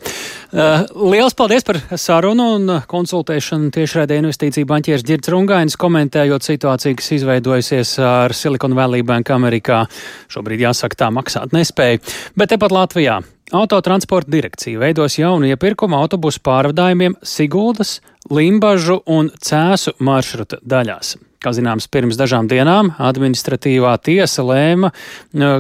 Uh, 0.55 0.85
liels 1.11 1.35
paldies 1.35 1.67
par 1.67 1.81
sarunu 1.99 2.47
un 2.59 2.75
konsultēšanu 2.91 3.73
tiešraidē 3.75 4.21
investīciju 4.23 4.69
banķieris 4.71 5.07
Girds 5.09 5.33
Rungainis, 5.35 5.79
komentējot 5.81 6.47
situāciju, 6.47 7.01
kas 7.01 7.11
izveidojusies 7.19 7.97
ar 8.07 8.35
Silicon 8.39 8.79
Valley 8.79 9.03
Bank 9.07 9.35
Amerikā. 9.35 9.85
Šobrīd 10.31 10.63
jāsaka 10.69 11.05
tā 11.05 11.11
maksāt 11.15 11.57
nespēja, 11.57 12.03
bet 12.39 12.55
tepat 12.55 12.75
Latvijā. 12.75 13.19
Autotransporta 13.55 14.31
direkcija 14.33 14.81
veidos 14.81 15.19
jaunu 15.19 15.51
iepirkumu 15.51 15.99
autobusu 15.99 16.41
pārvadājumiem 16.47 17.19
Siguldas, 17.23 17.99
Limbažu 18.33 19.03
un 19.11 19.29
Cēsu 19.43 19.99
maršruta 20.01 20.63
daļās. 20.65 21.19
Kā 21.45 21.51
zināms, 21.53 21.91
pirms 21.93 22.17
dažām 22.17 22.47
dienām 22.49 22.95
administratīvā 23.05 23.91
tiesa 24.07 24.41
lēma, 24.49 24.89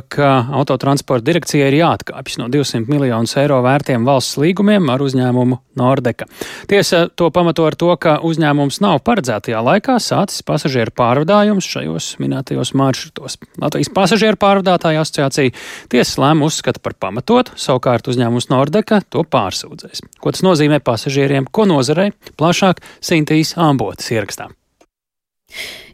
ka 0.09 0.31
autotransporta 0.57 1.27
direkcijai 1.27 1.67
ir 1.69 1.77
jāatkāpjas 1.83 2.39
no 2.41 2.47
200 2.49 2.89
miljonus 2.89 3.37
eiro 3.43 3.59
vērtiem 3.67 4.07
valsts 4.09 4.39
līgumiem 4.41 4.89
ar 4.89 5.05
uzņēmumu 5.05 5.59
Nordeka. 5.77 6.25
Tiesa 6.71 7.03
to 7.13 7.29
pamato 7.35 7.67
ar 7.69 7.77
to, 7.77 7.91
ka 8.01 8.17
uzņēmums 8.25 8.81
nav 8.81 9.03
paredzētajā 9.05 9.61
laikā 9.69 9.99
sācis 10.01 10.41
pasažieru 10.47 10.95
pārvadājumus 10.97 11.69
šajos 11.69 12.09
minētajos 12.23 12.73
maršrutos. 12.81 13.37
Latvijas 13.61 13.93
pasažieru 13.93 14.41
pārvadātāja 14.41 15.05
asociācija 15.05 15.53
tiesas 15.93 16.17
lēmu 16.17 16.49
uzskata 16.49 16.81
par 16.81 16.97
pamatotu, 16.97 17.59
savukārt 17.61 18.09
uzņēmums 18.09 18.49
Nordeka 18.55 19.03
to 19.13 19.29
pārsūdzēs. 19.29 20.07
Ko 20.17 20.33
tas 20.33 20.47
nozīmē 20.49 20.81
pasažieriem, 20.81 21.51
ko 21.53 21.69
nozarei? 21.69 22.15
Plašāk 22.41 22.81
Sintīs 23.05 23.59
Ambotas 23.61 24.15
ierakstā. 24.15 24.55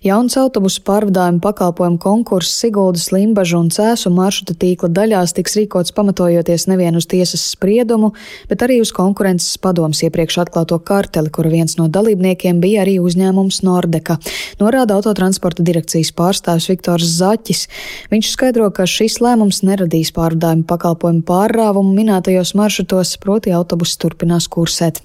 Jauns 0.01 0.33
autobusu 0.41 0.81
pārvadājumu 0.89 1.43
pakalpojumu 1.45 1.99
konkurss 2.01 2.55
Siguldas, 2.63 3.11
Limbažu 3.13 3.59
un 3.59 3.67
Cēsu 3.69 4.09
maršruta 4.15 4.55
tīkla 4.63 4.89
daļās 4.97 5.35
tiks 5.37 5.59
rīkots 5.59 5.93
pamatojoties 5.93 6.65
nevien 6.71 6.97
uz 6.97 7.05
tiesas 7.11 7.43
spriedumu, 7.53 8.15
bet 8.49 8.65
arī 8.65 8.79
uz 8.81 8.95
konkurences 8.97 9.59
padomus 9.61 10.01
iepriekš 10.07 10.39
atklāto 10.47 10.79
karteli, 10.81 11.29
kura 11.29 11.53
viens 11.53 11.77
no 11.77 11.91
dalībniekiem 11.93 12.63
bija 12.65 12.87
arī 12.87 12.97
uzņēmums 13.05 13.61
Nordeka, 13.69 14.17
norāda 14.63 14.97
autotransporta 14.97 15.69
direkcijas 15.69 16.15
pārstāvis 16.17 16.71
Viktors 16.73 17.13
Zaķis. 17.21 17.67
Viņš 18.09 18.33
skaidro, 18.33 18.71
ka 18.73 18.89
šis 18.89 19.21
lēmums 19.21 19.61
neradīs 19.69 20.15
pārvadājumu 20.17 20.65
pakalpojumu 20.65 21.29
pārrāvumu 21.29 21.93
minētajos 22.01 22.57
maršrutos, 22.57 23.19
proti 23.21 23.53
autobusi 23.53 24.01
turpinās 24.01 24.49
kursēt 24.49 25.05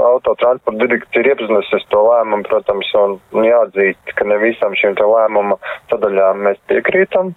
autotransporta 0.00 0.80
direkcija 0.80 1.22
ir 1.22 1.32
iepazinusies 1.32 1.84
to 1.92 2.04
lēmumu, 2.06 2.46
protams, 2.48 2.92
un, 3.00 3.18
un 3.36 3.48
jāatzīst, 3.48 4.14
ka 4.18 4.28
ne 4.28 4.38
visam 4.42 4.76
šīm 4.78 4.96
te 4.98 5.08
lēmuma 5.08 5.58
sadaļām 5.92 6.46
mēs 6.46 6.62
piekrītam, 6.72 7.34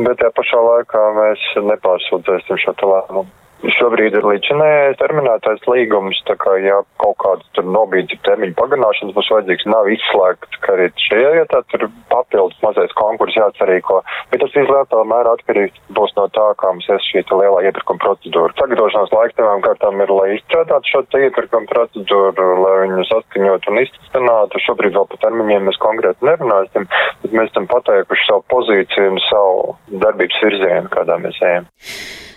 bet 0.00 0.20
tajā 0.20 0.34
pašā 0.36 0.66
laikā 0.68 1.06
mēs 1.20 1.48
nepārsūdzēsim 1.72 2.60
šo 2.64 2.76
te 2.80 2.92
lēmumu. 2.92 3.43
Šobrīd 3.64 4.12
ir 4.12 4.26
līdzinājais 4.28 4.98
terminētais 5.00 5.62
līgums, 5.70 6.18
tā 6.28 6.34
kā 6.40 6.56
ja 6.60 6.82
kaut 7.00 7.16
kāds 7.22 7.46
tur 7.56 7.64
nobīdzi 7.64 8.18
termiņu 8.26 8.56
pagarināšanas 8.58 9.14
būs 9.16 9.30
vajadzīgs, 9.32 9.64
nav 9.72 9.88
izslēgts, 9.88 10.58
ka 10.60 10.74
arī 10.74 10.90
šajā 11.00 11.30
vietā 11.38 11.62
tur 11.72 11.86
papildus 12.12 12.60
mazais 12.64 12.92
konkurss 12.98 13.38
jāatsarīko, 13.38 14.02
bet 14.32 14.44
tas 14.44 14.58
izlietā 14.60 15.00
mērā 15.08 15.32
atkarīgs 15.38 15.80
būs 15.96 16.12
no 16.18 16.26
tā, 16.36 16.44
kā 16.60 16.72
mums 16.74 16.90
ir 16.92 17.00
šī 17.06 17.22
lielā 17.30 17.62
iepirkuma 17.70 18.02
procedūra. 18.04 18.52
Sagatavošanās 18.60 19.14
laiks 19.16 19.38
tevām 19.38 19.64
kārtām 19.64 20.04
ir, 20.04 20.12
lai 20.12 20.28
izstrādātu 20.34 20.92
šo 20.92 21.02
te 21.08 21.22
iepirkuma 21.24 21.70
procedūru, 21.72 22.50
lai 22.66 22.74
viņu 22.82 23.06
saskaņot 23.12 23.70
un 23.72 23.80
izstrādātu. 23.86 24.64
Šobrīd 24.66 24.98
vēl 24.98 25.08
par 25.08 25.22
termiņiem 25.24 25.70
mēs 25.70 25.80
konkrēti 25.80 26.28
nerunāsim, 26.28 26.84
bet 27.24 27.32
mēs 27.38 27.48
esam 27.54 27.70
pateikuši 27.72 28.28
savu 28.28 28.44
pozīciju 28.52 29.14
un 29.14 29.24
savu 29.30 29.98
darbības 30.04 30.44
virzienu, 30.44 30.92
kādā 30.92 31.18
mēs 31.24 31.40
ejam. 31.48 31.72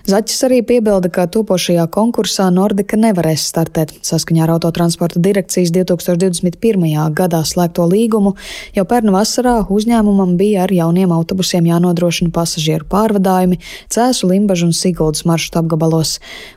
Zaķis 0.08 0.46
arī 0.48 0.62
piebilda, 0.64 1.10
ka 1.12 1.26
topošajā 1.28 1.84
konkursā 1.92 2.46
Nordika 2.56 2.96
nevarēs 2.96 3.44
startēt. 3.50 3.90
Saskaņā 4.08 4.46
ar 4.46 4.54
autotransporta 4.54 5.20
direkcijas 5.20 5.74
2021. 5.76 6.86
gadā 7.12 7.42
slēgto 7.44 7.84
līgumu 7.92 8.32
jau 8.72 8.86
pērn 8.88 9.12
vasarā 9.12 9.58
uzņēmumam 9.68 10.38
bija 10.40 10.62
ar 10.64 10.72
jauniem 10.72 11.12
autobusiem 11.12 11.68
jānodrošina 11.68 12.32
pasažieru 12.32 12.88
pārvadājumi 12.88 13.58
Cēsu, 13.92 14.30
Limbažu 14.32 14.70
un 14.70 14.72
Siguldas 14.78 15.26
maršrutu 15.28 15.60
apgabalos. 15.60 16.14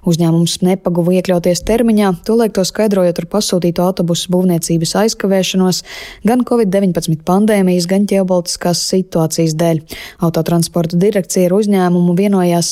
Uzņēmums 0.07 0.55
nepaguva 0.69 1.17
iekļauties 1.19 1.65
termiņā, 1.67 2.13
tolaik 2.31 2.55
to 2.55 2.63
skaidrojot 2.71 3.19
ar 3.19 3.29
pasūtīto 3.35 3.83
autobusu 3.83 4.31
būvniecības 4.31 4.95
aizkavēšanos 5.03 5.83
gan 6.23 6.47
Covid-19 6.47 7.27
pandēmijas, 7.27 7.91
gan 7.91 8.07
ģeopolitiskās 8.15 8.87
situācijas 8.95 9.59
dēļ. 9.59 9.83
Autotransporta 10.31 11.03
direkcija 11.03 11.51
ar 11.51 11.59
uzņēmumu 11.59 12.15
vienojās 12.23 12.71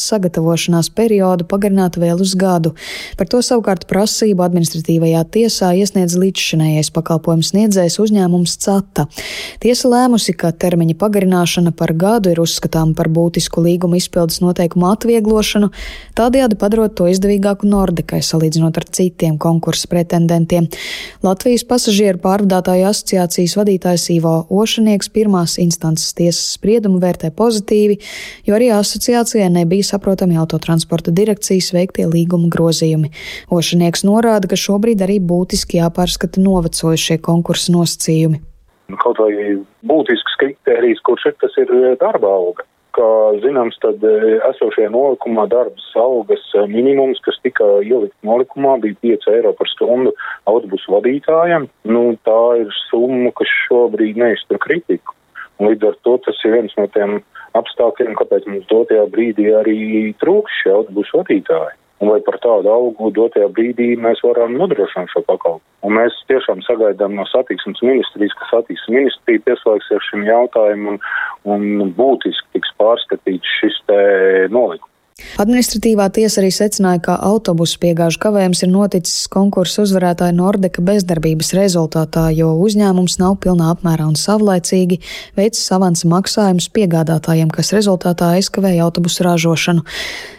sagatavošanās 0.68 0.90
periodu 0.94 1.46
pagarināt 1.48 1.96
vēl 1.96 2.20
uz 2.20 2.34
gadu. 2.36 2.74
Par 3.16 3.26
to 3.28 3.40
savukārt 3.42 3.86
prasību 3.88 4.42
administratīvajā 4.44 5.24
tiesā 5.32 5.72
iesniedz 5.74 6.16
līdzšinējais 6.18 6.90
pakalpojums 6.92 7.52
sniedzējs 7.52 7.98
uzņēmums 7.98 8.58
CATA. 8.58 9.06
Tiesa 9.60 9.88
lēmusi, 9.88 10.34
ka 10.36 10.52
termiņa 10.52 10.96
pagarināšana 10.98 11.72
par 11.72 11.92
gadu 11.94 12.30
ir 12.30 12.40
uzskatām 12.40 12.94
par 12.94 13.08
būtisku 13.08 13.62
līguma 13.62 13.96
izpildes 13.98 14.40
noteikumu 14.40 14.90
atvieglošanu, 14.92 15.70
tādējādi 16.16 16.58
padarot 16.58 16.94
to 16.94 17.08
izdevīgāku 17.08 17.68
Nordekai 17.68 18.20
salīdzinot 18.22 18.76
ar 18.78 18.84
citiem 18.84 19.38
konkursu 19.38 19.88
pretendentiem. 19.88 20.68
Latvijas 21.22 21.64
pasažieru 21.68 22.20
pārvadātāju 22.22 22.88
asociācijas 22.90 23.56
vadītājs 23.58 24.08
Ivo 24.14 24.34
Ošanieks 24.50 25.10
pirmās 25.12 25.58
instances 25.62 26.14
tiesas 26.18 26.54
spriedumu 26.58 27.00
vērtē 27.02 27.30
pozitīvi, 27.36 27.98
jo 28.46 28.56
arī 28.56 28.70
asociācijai 28.74 29.48
nebija 29.52 29.86
saprotami 29.86 30.38
autotransporta 30.58 31.14
direkcijas 31.14 31.72
veiktie 31.72 32.06
līguma 32.10 32.50
grozījumi. 32.52 33.12
Ošanieks 33.54 34.04
norāda, 34.04 34.50
ka 34.50 34.58
šobrīd 34.58 35.02
arī 35.06 35.20
būtiski 35.22 35.78
jāpārskata 35.78 36.42
novecojušie 36.42 37.20
konkursa 37.22 37.72
nosacījumi. 37.72 38.42
Kaut 38.98 39.20
vai 39.20 39.30
būtisks 39.86 40.38
kritērijs, 40.40 41.00
kurš 41.04 41.30
ir, 41.30 41.38
tas 41.42 41.54
ir 41.60 41.72
darba 42.00 42.32
alga 42.32 42.64
kā 42.98 43.08
zināms, 43.44 43.76
tad 43.78 44.02
esošajā 44.02 44.88
nolikumā 44.90 45.44
darbas 45.52 45.84
algas 45.94 46.42
minimums, 46.72 47.20
kas 47.22 47.36
tika 47.44 47.66
ielikt 47.84 48.16
nolikumā, 48.26 48.78
bija 48.82 48.96
5 49.04 49.28
eiro 49.36 49.52
par 49.58 49.70
stundu 49.70 50.14
autobusu 50.50 50.96
vadītājiem. 50.96 51.68
Nu, 51.92 52.02
tā 52.26 52.40
ir 52.64 52.72
summa, 52.88 53.30
kas 53.38 53.52
šobrīd 53.68 54.18
neiztur 54.18 54.58
kritiku. 54.64 55.14
Un 55.58 55.72
līdz 55.72 55.90
ar 55.90 55.98
to 56.06 56.16
tas 56.24 56.38
ir 56.46 56.54
viens 56.54 56.74
no 56.78 56.86
tiem 56.94 57.18
apstākļiem, 57.58 58.14
kāpēc 58.18 58.46
mums 58.46 58.66
dotajā 58.70 59.04
brīdī 59.12 59.50
arī 59.58 59.78
trūks 60.22 60.62
šie 60.62 60.74
autobusu 60.76 61.22
vadītāji. 61.22 61.76
Un 61.98 62.12
vai 62.12 62.20
par 62.22 62.36
tādu 62.38 62.70
algu 62.70 63.08
dotajā 63.10 63.48
brīdī 63.56 63.88
mēs 63.98 64.20
varam 64.22 64.54
nodrošināt 64.60 65.10
šo 65.10 65.24
pakalpojumu. 65.26 65.64
Un 65.82 65.96
mēs 65.98 66.14
tiešām 66.30 66.62
sagaidām 66.66 67.16
no 67.18 67.24
satiksmes 67.26 67.82
ministrijas, 67.82 68.36
ka 68.38 68.46
satiksmes 68.52 68.94
ministrija 68.94 69.42
pieslēgsies 69.46 70.06
šim 70.10 70.22
jautājumam 70.26 71.00
un, 71.46 71.66
un 71.82 71.90
būtiski 71.98 72.54
tiks 72.54 72.70
pārskatīts 72.78 73.56
šis 73.58 73.80
te 73.90 73.98
nolikums. 74.54 74.87
Administratīvā 75.18 76.04
tiesa 76.14 76.38
arī 76.38 76.48
secināja, 76.54 77.00
ka 77.02 77.16
autobusu 77.26 77.80
piegāžu 77.82 78.20
kavējums 78.22 78.62
ir 78.62 78.70
noticis 78.70 79.26
konkursu 79.32 79.82
uzvarētāja 79.82 80.34
Nordeka 80.36 80.82
bezdarbības 80.86 81.50
rezultātā, 81.58 82.28
jo 82.34 82.52
uzņēmums 82.62 83.18
nav 83.18 83.34
pilnā 83.42 83.72
apmērā 83.74 84.06
un 84.06 84.14
savlaicīgi 84.18 85.00
veicis 85.38 85.66
avansa 85.74 86.06
maksājumus 86.10 86.70
piegādātājiem, 86.70 87.50
kas 87.50 87.74
rezultātā 87.74 88.36
aizkavēja 88.38 88.86
autobusu 88.86 89.26
ražošanu. 89.26 89.86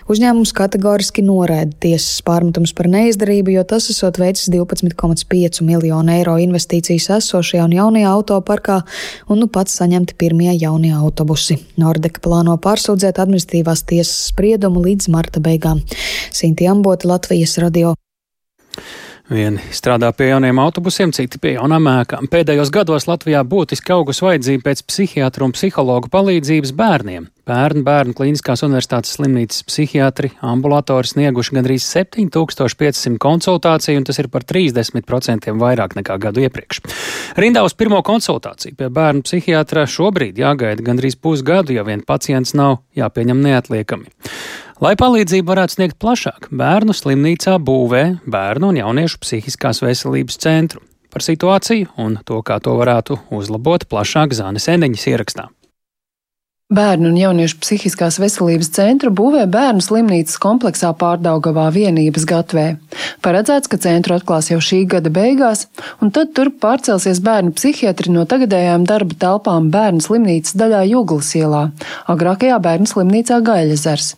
Uzņēmums 0.09 0.55
kategoriski 0.57 1.21
noraida 1.21 1.75
tiesas 1.83 2.23
pārmetums 2.25 2.71
par 2.73 2.87
neizdarību, 2.89 3.51
jo 3.53 3.63
tas 3.69 3.91
esot 3.93 4.17
veicis 4.17 4.47
12,5 4.49 5.61
miljonu 5.67 6.15
eiro 6.15 6.33
investīcijas 6.41 7.11
esošajā 7.19 7.67
un 7.67 7.75
jaunajā 7.77 8.09
autoparkā, 8.15 8.79
un 9.29 9.43
nu 9.43 9.49
pats 9.53 9.77
saņemti 9.77 10.17
pirmie 10.17 10.55
jaunie 10.55 10.95
autobusi. 10.97 11.59
Nordeka 11.77 12.23
plāno 12.25 12.57
pārsūdzēt 12.63 13.21
administratīvās 13.21 13.85
tiesas 13.91 14.31
spriedumu 14.31 14.68
līdz 14.77 15.09
marta 15.09 15.41
beigām. 15.41 15.81
Sinti 16.31 16.67
Ambota, 16.69 17.07
Latvijas 17.09 17.57
radio. 17.57 17.95
Vieni 19.29 19.61
strādā 19.69 20.07
pie 20.17 20.31
jauniem 20.31 20.57
autobusiem, 20.57 21.11
citi 21.13 21.37
pie 21.37 21.51
jaunām 21.53 21.85
ēkām. 21.91 22.25
Pēdējos 22.33 22.71
gados 22.73 23.05
Latvijā 23.05 23.43
būtiski 23.45 23.93
augus 23.93 24.23
vajadzība 24.25 24.65
pēc 24.65 24.79
psihiatru 24.89 25.45
un 25.45 25.51
psihologu 25.53 26.09
palīdzības 26.09 26.71
bērniem. 26.73 27.27
Bērnu 27.49 27.83
bērnu 27.85 28.15
klīniskās 28.17 28.63
universitātes 28.65 29.13
slimnīcas 29.17 29.61
psihiatri 29.69 30.31
ambulatori 30.45 31.11
snieguši 31.11 31.53
gandrīz 31.59 31.85
7500 31.85 33.21
konsultāciju, 33.21 34.01
un 34.01 34.07
tas 34.09 34.17
ir 34.21 34.31
par 34.33 34.47
30% 34.49 35.53
vairāk 35.61 35.93
nekā 35.99 36.17
gadu 36.25 36.41
iepriekš. 36.47 36.81
Rindā 37.37 37.61
uz 37.65 37.77
pirmo 37.77 38.01
konsultāciju 38.05 38.79
pie 38.81 38.89
bērnu 38.93 39.21
psihiatra 39.29 39.85
šobrīd 39.85 40.41
jāgaida 40.41 40.85
gandrīz 40.89 41.19
pusgadu, 41.21 41.77
ja 41.77 41.85
vien 41.85 42.01
pacients 42.01 42.57
nav 42.57 42.79
jāpieņem 42.97 43.45
neatliekami. 43.45 44.09
Lai 44.79 44.93
palīdzību 44.95 45.51
varētu 45.51 45.75
sniegt 45.75 45.97
plašāk, 45.99 46.45
bērnu 46.55 46.93
slimnīcā 46.95 47.57
būvē 47.59 48.03
bērnu 48.23 48.69
un 48.71 48.77
jauniešu 48.79 49.17
psihiskās 49.19 49.81
veselības 49.83 50.39
centru. 50.39 50.79
Par 51.11 51.25
situāciju 51.25 51.89
un 51.99 52.15
to, 52.23 52.37
kā 52.47 52.61
to 52.63 52.77
varētu 52.79 53.17
uzlabot, 53.35 53.83
plašāk 53.91 54.31
Zānes 54.37 54.69
Endeņas 54.71 55.03
ierakstā. 55.11 55.49
Bērnu 56.71 57.09
un 57.09 57.17
jauniešu 57.17 57.57
psihiskās 57.59 58.21
veselības 58.21 58.69
centru 58.77 59.11
būvē 59.11 59.47
bērnu 59.51 59.83
slimnīcas 59.83 60.39
kompleksā 60.39 60.93
pārdaugavā 61.01 61.65
vienības 61.75 62.27
gatvē. 62.29 62.65
Paredzēts, 63.25 63.67
ka 63.67 63.81
centru 63.83 64.15
atklās 64.15 64.47
jau 64.53 64.61
šī 64.63 64.83
gada 64.95 65.11
beigās, 65.11 65.65
un 65.99 66.13
tad 66.15 66.31
tur 66.37 66.53
pārcelsies 66.61 67.19
bērnu 67.25 67.51
psihiatri 67.57 68.13
no 68.15 68.23
tagadējām 68.29 68.87
darba 68.87 69.19
telpām 69.25 69.73
bērnu 69.75 70.07
slimnīcas 70.07 70.55
daļā 70.61 70.85
Juglas 70.93 71.35
ielā, 71.41 71.67
agrākajā 72.15 72.63
bērnu 72.63 72.93
slimnīcā 72.93 73.43
Gaļazars. 73.49 74.13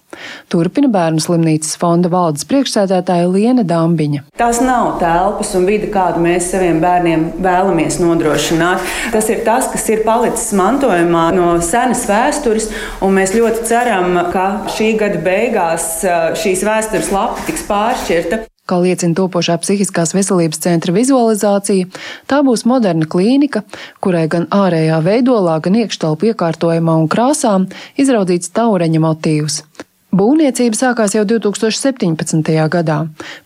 Turpina 0.51 0.89
bērnu 0.91 1.23
slimnīcas 1.23 1.77
fonda 1.81 2.11
valdes 2.11 2.47
priekšsēdētāja 2.49 3.29
Liena 3.31 3.65
Dambiņa. 3.67 4.25
Tās 4.39 4.61
nav 4.63 4.97
telpas 5.01 5.53
un 5.57 5.67
vide, 5.69 5.91
kādu 5.93 6.23
mēs 6.23 6.51
saviem 6.53 6.81
bērniem 6.83 7.27
vēlamies 7.41 8.01
nodrošināt. 8.03 8.83
Tas 9.13 9.29
ir 9.31 9.45
tas, 9.47 9.69
kas 9.71 9.87
ir 9.93 10.05
palicis 10.07 10.51
mantojumā 10.57 11.29
no 11.35 11.53
senas 11.65 12.05
vēstures 12.09 12.41
vēstures. 12.41 12.69
Mēs 13.01 13.35
ļoti 13.35 13.65
ceram, 13.67 14.15
ka 14.31 14.67
šī 14.71 14.95
gada 14.99 15.19
beigās 15.23 16.03
šīs 16.39 16.63
vēstures 16.67 17.11
lapa 17.13 17.45
tiks 17.47 17.67
pāršķirta. 17.69 18.45
Kā 18.69 18.77
liecina 18.79 19.17
topošā 19.17 19.57
psihiskās 19.59 20.13
veselības 20.15 20.61
centra 20.63 20.93
vizualizācija, 20.95 21.89
tā 22.29 22.41
būs 22.45 22.63
moderna 22.69 23.07
klīnika, 23.09 23.65
kurai 23.99 24.27
gan 24.31 24.45
ārējā 24.53 25.01
veidolā, 25.03 25.57
gan 25.65 25.79
iekštelpu 25.81 26.31
iekārtojumā 26.31 26.95
un 27.01 27.09
krāsām 27.11 27.67
izraudzīts 27.99 28.53
taureņa 28.55 29.01
motīvs. 29.01 29.63
Būvniecība 30.11 30.75
sākās 30.75 31.13
jau 31.15 31.21
2017. 31.23 32.51
gadā. 32.73 32.97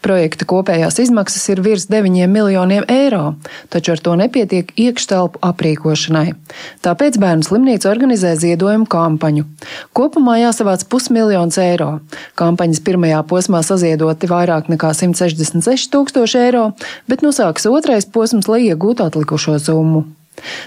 Projekta 0.02 0.48
kopējās 0.50 0.98
izmaksas 1.04 1.44
ir 1.54 1.62
virs 1.62 1.86
9 1.92 2.26
miljoniem 2.26 2.88
eiro, 2.90 3.36
taču 3.70 3.94
ar 3.94 4.02
to 4.02 4.16
nepietiek 4.18 4.72
iekštelpu 4.74 5.44
aprīkošanai. 5.46 6.34
Tāpēc 6.82 7.22
bērnu 7.22 7.46
slimnīca 7.46 7.92
organizē 7.92 8.34
ziedojumu 8.42 8.90
kampaņu. 8.90 9.46
Kopumā 9.94 10.40
jāsavāc 10.42 10.88
pusmiljons 10.90 11.62
eiro. 11.62 12.00
Kampaņas 12.42 12.82
pirmajā 12.82 13.22
posmā 13.30 13.62
saziedoti 13.62 14.34
vairāk 14.34 14.74
nekā 14.74 14.96
166 14.98 15.94
tūkstoši 15.94 16.44
eiro, 16.48 16.72
bet 17.06 17.22
nu 17.22 17.30
sāks 17.30 17.70
otrais 17.70 18.10
posms, 18.10 18.50
lai 18.50 18.64
iegūtu 18.72 19.06
atlikušo 19.06 19.62
summu. 19.62 20.08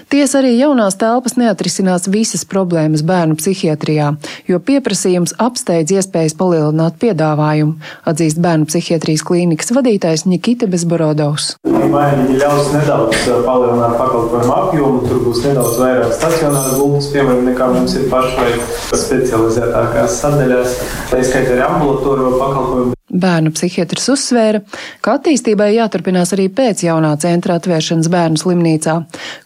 Tiesa 0.09 0.39
arī 0.41 0.55
jaunās 0.57 0.97
telpas 0.99 1.35
neatrisinās 1.39 2.07
visas 2.11 2.45
problēmas 2.49 3.03
bērnu 3.05 3.37
psihiatrijā, 3.39 4.11
jo 4.49 4.59
pieprasījums 4.59 5.35
apsteidz 5.41 5.93
iespējas 5.97 6.35
palielināt 6.39 6.99
piedāvājumu, 7.01 7.77
atzīst 8.09 8.41
bērnu 8.43 8.69
psihiatrijas 8.69 9.25
klīnikas 9.27 9.73
vadītājs 9.75 10.25
Nikita 10.29 10.69
Bezborodovs. 10.71 11.53
Viņi 11.65 12.37
ļaus 12.41 12.69
nedaudz 12.75 13.23
uh, 13.29 13.41
palielināt 13.45 13.97
pakalpojumu 14.01 14.53
apjomu, 14.57 15.01
tur 15.07 15.23
būs 15.25 15.41
nedaudz 15.47 15.79
vairāk 15.81 16.13
stacionāru 16.17 16.77
gultas, 16.77 17.09
piemēram, 17.13 17.43
nekā 17.49 17.71
mums 17.73 17.97
ir 17.97 18.07
pašlaik 18.11 18.69
specializētākās 18.93 20.21
sadaļās, 20.21 20.79
tā 21.09 21.23
izskaitā 21.23 21.57
arī 21.57 21.67
ambulatoriju 21.69 22.37
pakalpojumu. 22.37 22.95
Bērnu 23.09 23.49
psihiatrs 23.55 24.05
uzsvēra, 24.13 24.59
ka 25.01 25.15
attīstībai 25.17 25.71
jāturpinās 25.73 26.35
arī 26.35 26.45
pēc 26.53 26.83
jaunā 26.85 27.15
centra 27.21 27.55
atvēršanas 27.57 28.09
bērnu 28.13 28.37
slimnīcā, 28.37 28.99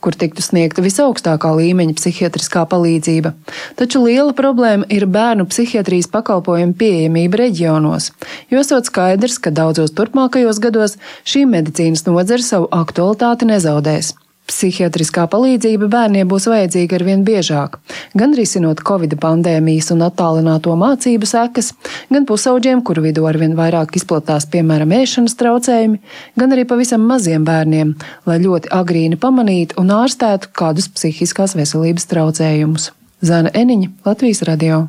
kur 0.03 0.17
tiktu 0.19 0.43
sniegta 0.43 0.83
visaugstākā 0.83 1.53
līmeņa 1.57 1.95
psihiatriskā 1.99 2.65
palīdzība. 2.71 3.33
Taču 3.79 4.03
liela 4.03 4.35
problēma 4.37 4.89
ir 4.93 5.07
bērnu 5.07 5.47
psihiatrijas 5.51 6.11
pakalpojumu 6.13 6.75
pieejamība 6.79 7.43
reģionos, 7.45 8.11
jo 8.51 8.63
esot 8.63 8.91
skaidrs, 8.91 9.39
ka 9.39 9.53
daudzos 9.55 9.95
turpmākajos 9.95 10.59
gados 10.63 10.99
šī 11.23 11.45
medicīnas 11.49 12.05
nozara 12.09 12.43
savu 12.43 12.69
aktualitāti 12.83 13.49
nezaudēs. 13.49 14.13
Psihiatriskā 14.43 15.23
palīdzība 15.31 15.87
bērniem 15.91 16.27
būs 16.27 16.49
vajadzīga 16.51 16.97
arvien 16.97 17.23
biežāk, 17.23 17.77
gan 18.19 18.33
risinot 18.35 18.81
Covid 18.83 19.15
pandēmijas 19.23 19.91
un 19.95 20.03
attālināto 20.03 20.75
mācību 20.79 21.29
sekas, 21.29 21.71
gan 22.11 22.27
pusauģiem, 22.27 22.83
kuru 22.83 23.05
vidū 23.07 23.23
arvien 23.29 23.55
vairāk 23.55 23.95
izplatās, 23.99 24.49
piemēram, 24.51 24.91
ēšanas 24.99 25.39
traucējumi, 25.39 26.01
gan 26.39 26.55
arī 26.55 26.67
pavisam 26.67 27.07
maziem 27.07 27.47
bērniem, 27.47 27.95
lai 28.27 28.39
ļoti 28.43 28.73
agrīni 28.75 29.19
pamanītu 29.19 29.79
un 29.79 29.95
ārstētu 29.95 30.51
kādus 30.59 30.91
psihiskās 30.91 31.55
veselības 31.59 32.11
traucējumus. 32.11 32.91
Zana 33.23 33.55
Eniņa, 33.55 33.93
Latvijas 34.03 34.43
radio. 34.43 34.83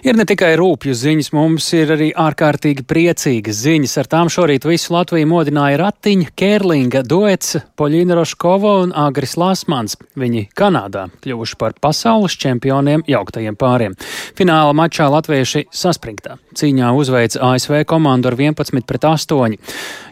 Ir 0.00 0.16
ne 0.16 0.24
tikai 0.24 0.54
rūpju 0.58 0.94
ziņas, 0.96 1.30
mums 1.36 1.66
ir 1.76 1.92
arī 1.94 2.08
ārkārtīgi 2.16 2.86
priecīgas 2.88 3.58
ziņas. 3.66 3.96
Ar 4.00 4.08
tām 4.10 4.30
šorīt 4.32 4.64
visu 4.68 4.94
Latviju 4.94 5.28
modināja 5.28 5.78
Ratiņa, 5.82 6.30
Kērlinga, 6.40 7.02
Duets, 7.06 7.58
Poļina 7.78 8.16
Roškova 8.18 8.76
un 8.84 8.94
Agris 8.96 9.36
Lasmans. 9.40 9.98
Viņi 10.18 10.46
Kanādā 10.56 11.06
kļuvuši 11.22 11.58
par 11.60 11.76
pasaules 11.80 12.36
čempioniem 12.40 13.04
jauktajiem 13.08 13.58
pāriem. 13.60 13.96
Fināla 14.38 14.72
mačā 14.76 15.10
latvieši 15.12 15.66
saspringtā. 15.68 16.38
Cīņā 16.56 16.90
uzveica 16.96 17.44
ASV 17.52 17.84
komandu 17.88 18.32
ar 18.32 18.38
11 18.40 18.88
pret 18.88 19.04
8. 19.06 19.58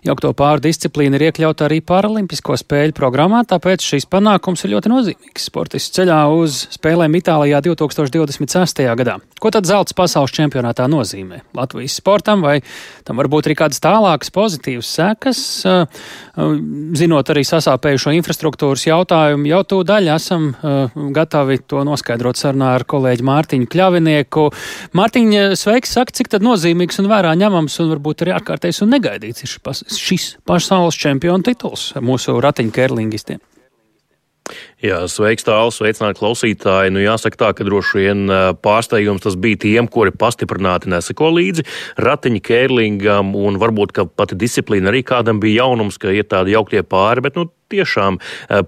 Jaukto 0.07 0.31
pāru 0.39 0.63
disciplīna 0.69 1.19
ir 1.19 1.29
iekļauta 1.29 1.67
arī 1.67 1.81
Paralimpisko 1.85 2.55
spēļu 2.61 2.95
programmā, 2.97 3.43
tāpēc 3.49 3.83
šīs 3.85 4.07
panākums 4.11 4.63
ir 4.65 4.77
ļoti 4.77 4.93
nozīmīgs. 4.93 5.49
Sportists 5.49 5.97
ceļā 5.97 6.21
uz 6.37 6.61
spēlēm 6.77 7.19
Itālijā 7.19 7.61
2026. 7.67 8.85
gadā. 9.01 9.19
Ko 9.41 9.48
tad 9.55 9.69
zelts 9.69 9.95
pasaules 9.97 10.33
čempionātā 10.35 10.87
nozīmē 10.91 11.41
Latvijas 11.57 11.97
sportam, 12.01 12.43
vai 12.45 12.59
tam 13.07 13.21
varbūt 13.21 13.49
arī 13.49 13.57
kādas 13.59 13.83
tālākas 13.85 14.33
pozitīvas 14.35 14.91
sekas, 14.99 15.41
zinot 17.01 17.33
arī 17.33 17.45
sasāpējušo 17.49 18.15
infrastruktūras 18.19 18.87
jautājumu, 18.89 19.49
jau 19.51 19.63
to 19.69 19.81
daļu 19.89 20.15
esam 20.15 20.49
gatavi 21.17 21.61
to 21.69 21.83
noskaidrot 21.89 22.41
sarunā 22.41 22.75
ar 22.79 22.87
kolēģi 22.89 23.27
Mārtiņu 23.29 23.71
Kļavinieku. 23.73 24.49
Mārtiņa, 24.99 25.45
sveiks, 25.59 25.95
saka, 25.99 26.15
cik 26.21 26.33
tad 26.35 26.47
nozīmīgs 26.47 27.03
un 27.03 27.11
vērā 27.11 27.35
ņemams 27.39 27.81
un 27.85 27.93
varbūt 27.97 28.25
arī 28.27 28.37
ārkārtējs 28.39 28.83
un 28.87 28.95
negaidīts 28.97 29.45
ir 29.47 29.55
šis 29.99 30.33
pasaules 30.49 30.99
čempiona 30.99 31.45
tituls 31.47 31.91
mūsu 32.01 32.39
ratiņu 32.43 32.75
kerlingistiem. 32.75 33.43
Jā, 34.79 35.01
sveiks, 35.11 35.43
tāls, 35.43 35.81
sveicināt 35.81 36.21
klausītāji. 36.21 36.93
Nu, 36.95 37.01
jāsaka 37.03 37.41
tā, 37.41 37.49
ka 37.59 37.67
droši 37.67 37.99
vien 37.99 38.21
pārsteigums 38.63 39.25
tas 39.25 39.35
bija 39.35 39.59
tiem, 39.65 39.89
kuri 39.91 40.13
pastiprināti 40.15 40.93
neseko 40.93 41.33
līdzi 41.35 41.65
ratiņa 41.99 42.43
kērlingam, 42.47 43.35
un 43.35 43.59
varbūt, 43.59 43.97
ka 43.97 44.07
pati 44.07 44.39
disciplīna 44.39 44.93
arī 44.93 45.03
kādam 45.03 45.43
bija 45.43 45.65
jaunums, 45.65 45.99
ka 45.99 46.15
ir 46.15 46.31
tādi 46.31 46.55
jauktie 46.55 46.85
pāri, 46.87 47.27
bet, 47.27 47.35
nu, 47.35 47.49
tiešām 47.69 48.19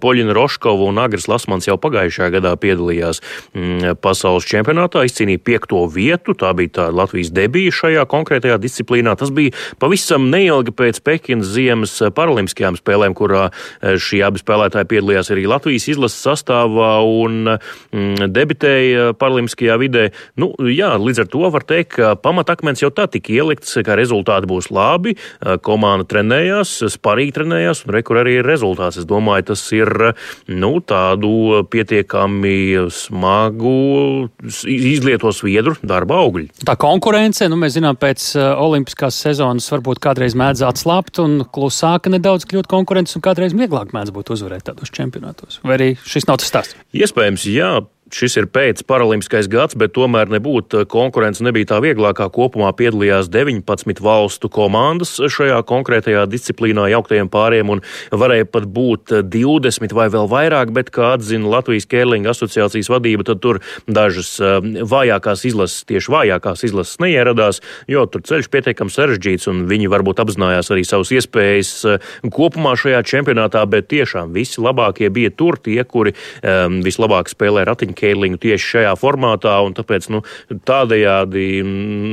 Poļina 0.00 0.34
Roškova 0.36 0.88
un 0.88 1.00
Agris 1.00 1.28
Lasmans 1.30 1.68
jau 1.68 1.76
pagājušajā 1.80 2.30
gadā 2.36 2.52
piedalījās 2.60 3.22
mm, 3.54 3.96
pasaules 4.04 4.48
čempionātā, 4.48 5.04
izcīnīja 5.08 5.42
piekto 5.44 5.82
vietu. 5.92 6.34
Tā 6.38 6.52
bija 6.56 6.74
tā 6.78 6.88
Latvijas 6.94 7.32
debija 7.36 7.72
šajā 7.74 8.04
konkrētajā 8.10 8.58
disciplīnā. 8.60 9.16
Tas 9.20 9.32
bija 9.34 9.54
pavisam 9.80 10.28
neilgi 10.32 10.74
pēc 10.76 11.00
Pekinas 11.06 11.52
ziemas 11.54 11.96
paralimpiskajām 12.16 12.78
spēlēm, 12.80 13.16
kurā 13.18 13.48
šie 13.80 14.22
abi 14.26 14.42
spēlētāji 14.42 14.90
piedalījās 14.92 15.32
arī 15.34 15.46
Latvijas 15.50 15.88
izlases 16.00 16.26
sastāvā 16.26 16.92
un 17.06 17.54
mm, 17.54 18.28
debitēja 18.34 19.10
paralimpiskajā 19.20 19.78
vidē. 19.80 20.06
Nu, 20.40 20.52
jā, 20.68 20.92
līdz 21.00 21.24
ar 21.24 21.30
to 21.32 21.50
var 21.52 21.64
teikt, 21.64 21.94
ka 21.96 22.12
pamatakmens 22.20 22.84
jau 22.84 22.92
tā 22.94 23.08
tika 23.10 23.32
ielikts, 23.32 23.78
ka 23.86 23.96
rezultāti 23.98 24.48
būs 24.50 24.70
labi. 24.74 25.16
Komanda 25.64 26.06
trenējās, 26.08 26.76
sparīgi 26.92 27.38
trenējās 27.40 27.84
un 27.86 27.94
rekur 27.96 28.20
arī 28.20 28.38
rezultāti 28.44 28.90
beigās. 28.90 28.98
Es 28.98 29.06
domāju, 29.06 29.46
tas 29.50 29.72
ir 29.72 30.14
nu, 30.48 30.80
tādu 30.80 31.64
pietiekami 31.70 32.88
smagu 32.90 34.30
izlieto 34.66 35.32
sviedru 35.32 35.76
darba 35.82 36.20
augļi. 36.24 36.50
Tā 36.64 36.76
konkurence, 36.76 37.48
nu, 37.48 37.56
mēs 37.56 37.76
zinām, 37.78 37.96
pēc 37.96 38.36
olimpiskās 38.36 39.20
sezonas 39.20 39.70
varbūt 39.70 40.00
kādreiz 40.00 40.34
mēdz 40.34 40.64
atslābt 40.66 41.20
un 41.22 41.44
klusāka 41.44 42.10
nedaudz 42.10 42.46
kļūt 42.50 42.70
konkurences 42.70 43.16
un 43.16 43.24
kādreiz 43.24 43.54
vieglāk 43.54 43.94
mēdz 43.94 44.12
būt 44.14 44.34
uzvarēt 44.34 44.66
tādos 44.70 44.90
čempionātos. 44.90 45.60
Vai 45.64 45.76
arī 45.78 45.89
šis 46.06 46.28
nav 46.28 46.40
tas 46.40 46.50
stāsts? 46.52 46.78
Iespējams, 46.96 47.46
jā 47.50 47.70
šis 48.14 48.36
ir 48.40 48.46
pēc 48.50 48.82
paralimpiskais 48.88 49.48
gads, 49.50 49.76
bet 49.78 49.94
tomēr 49.96 50.30
nebūtu 50.32 50.84
konkurence 50.90 51.44
nebija 51.44 51.72
tā 51.72 51.80
vieglākā. 51.84 52.28
Kopumā 52.34 52.72
piedalījās 52.76 53.30
19 53.32 54.02
valstu 54.04 54.50
komandas 54.52 55.16
šajā 55.20 55.60
konkrētajā 55.68 56.26
disciplīnā 56.30 56.88
jauktajiem 56.94 57.30
pāriem 57.32 57.74
un 57.74 57.82
varēja 58.10 58.48
pat 58.50 58.66
būt 58.70 59.14
20 59.30 59.94
vai 59.96 60.08
vēl 60.12 60.28
vairāk, 60.30 60.72
bet, 60.76 60.92
kā 60.94 61.14
atzina 61.16 61.50
Latvijas 61.50 61.88
Kērlinga 61.90 62.34
asociācijas 62.34 62.90
vadība, 62.92 63.26
tad 63.28 63.42
tur 63.44 63.60
dažas 63.86 64.32
eh, 64.42 64.58
vājākās 64.90 65.44
izlases, 65.48 65.84
tieši 65.90 66.14
vājākās 66.14 66.64
izlases 66.68 67.00
neieradās, 67.02 67.62
jo 67.90 68.04
tur 68.10 68.24
ceļš 68.26 68.50
pietiekami 68.52 68.94
sarežģīts 68.94 69.50
un 69.50 69.64
viņi 69.70 69.90
varbūt 69.92 70.22
apzinājās 70.24 70.72
arī 70.74 70.86
savas 70.88 71.12
iespējas 71.14 71.72
eh, 71.86 72.10
kopumā 72.32 72.76
šajā 72.80 73.02
čempionātā, 73.06 73.64
bet 73.70 73.90
tiešām 73.92 74.34
visi 74.36 74.62
labākie 74.62 75.10
bija 75.12 75.32
tur 75.34 75.58
tie, 75.60 75.80
kuri 75.84 76.12
um, 76.14 76.80
vislabāk 76.84 77.30
spēlē 77.30 77.64
ratiņu 77.68 77.96
kēliņu 78.00 78.40
tieši 78.40 78.70
šajā 78.74 78.94
formātā, 79.00 79.56
un 79.66 79.76
tāpēc 79.76 80.08
nu, 80.14 80.22
tādējādi 80.68 81.46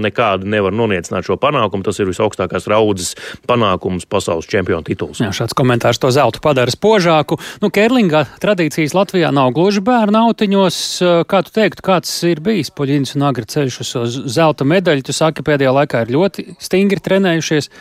nekādi 0.06 0.50
nevar 0.52 0.76
noniecināt 0.76 1.28
šo 1.28 1.40
panākumu. 1.42 1.86
Tas 1.88 2.00
ir 2.02 2.10
visaugstākās 2.12 2.68
raudzes 2.72 3.16
panākums 3.50 4.08
pasaules 4.10 4.50
čempionu 4.50 4.86
tituls. 4.88 5.22
Jā, 5.24 5.32
šāds 5.36 5.56
komentārs 5.58 6.02
to 6.02 6.12
zeltu 6.14 6.44
padara 6.44 6.74
spožāku. 6.74 7.40
Nu, 7.64 7.72
Kērlinga 7.74 8.26
tradīcijas 8.44 8.96
Latvijā 8.98 9.32
nav 9.36 9.54
gluži 9.58 9.84
bērnu 9.86 10.28
autiņos. 10.28 10.82
Kā 11.30 11.44
tu 11.46 11.54
teiktu, 11.56 11.86
kāds 11.86 12.12
ir 12.28 12.42
bijis 12.44 12.74
Poļins 12.76 13.16
un 13.18 13.28
Agra 13.30 13.48
ceļš 13.48 13.80
uz 14.02 14.20
zelta 14.38 14.68
medaļu? 14.68 15.08
Tu 15.08 15.16
saki, 15.16 15.46
pēdējā 15.48 15.74
laikā 15.82 16.04
ir 16.06 16.14
ļoti 16.18 16.50
stingri 16.64 17.04
trenējušies. 17.04 17.72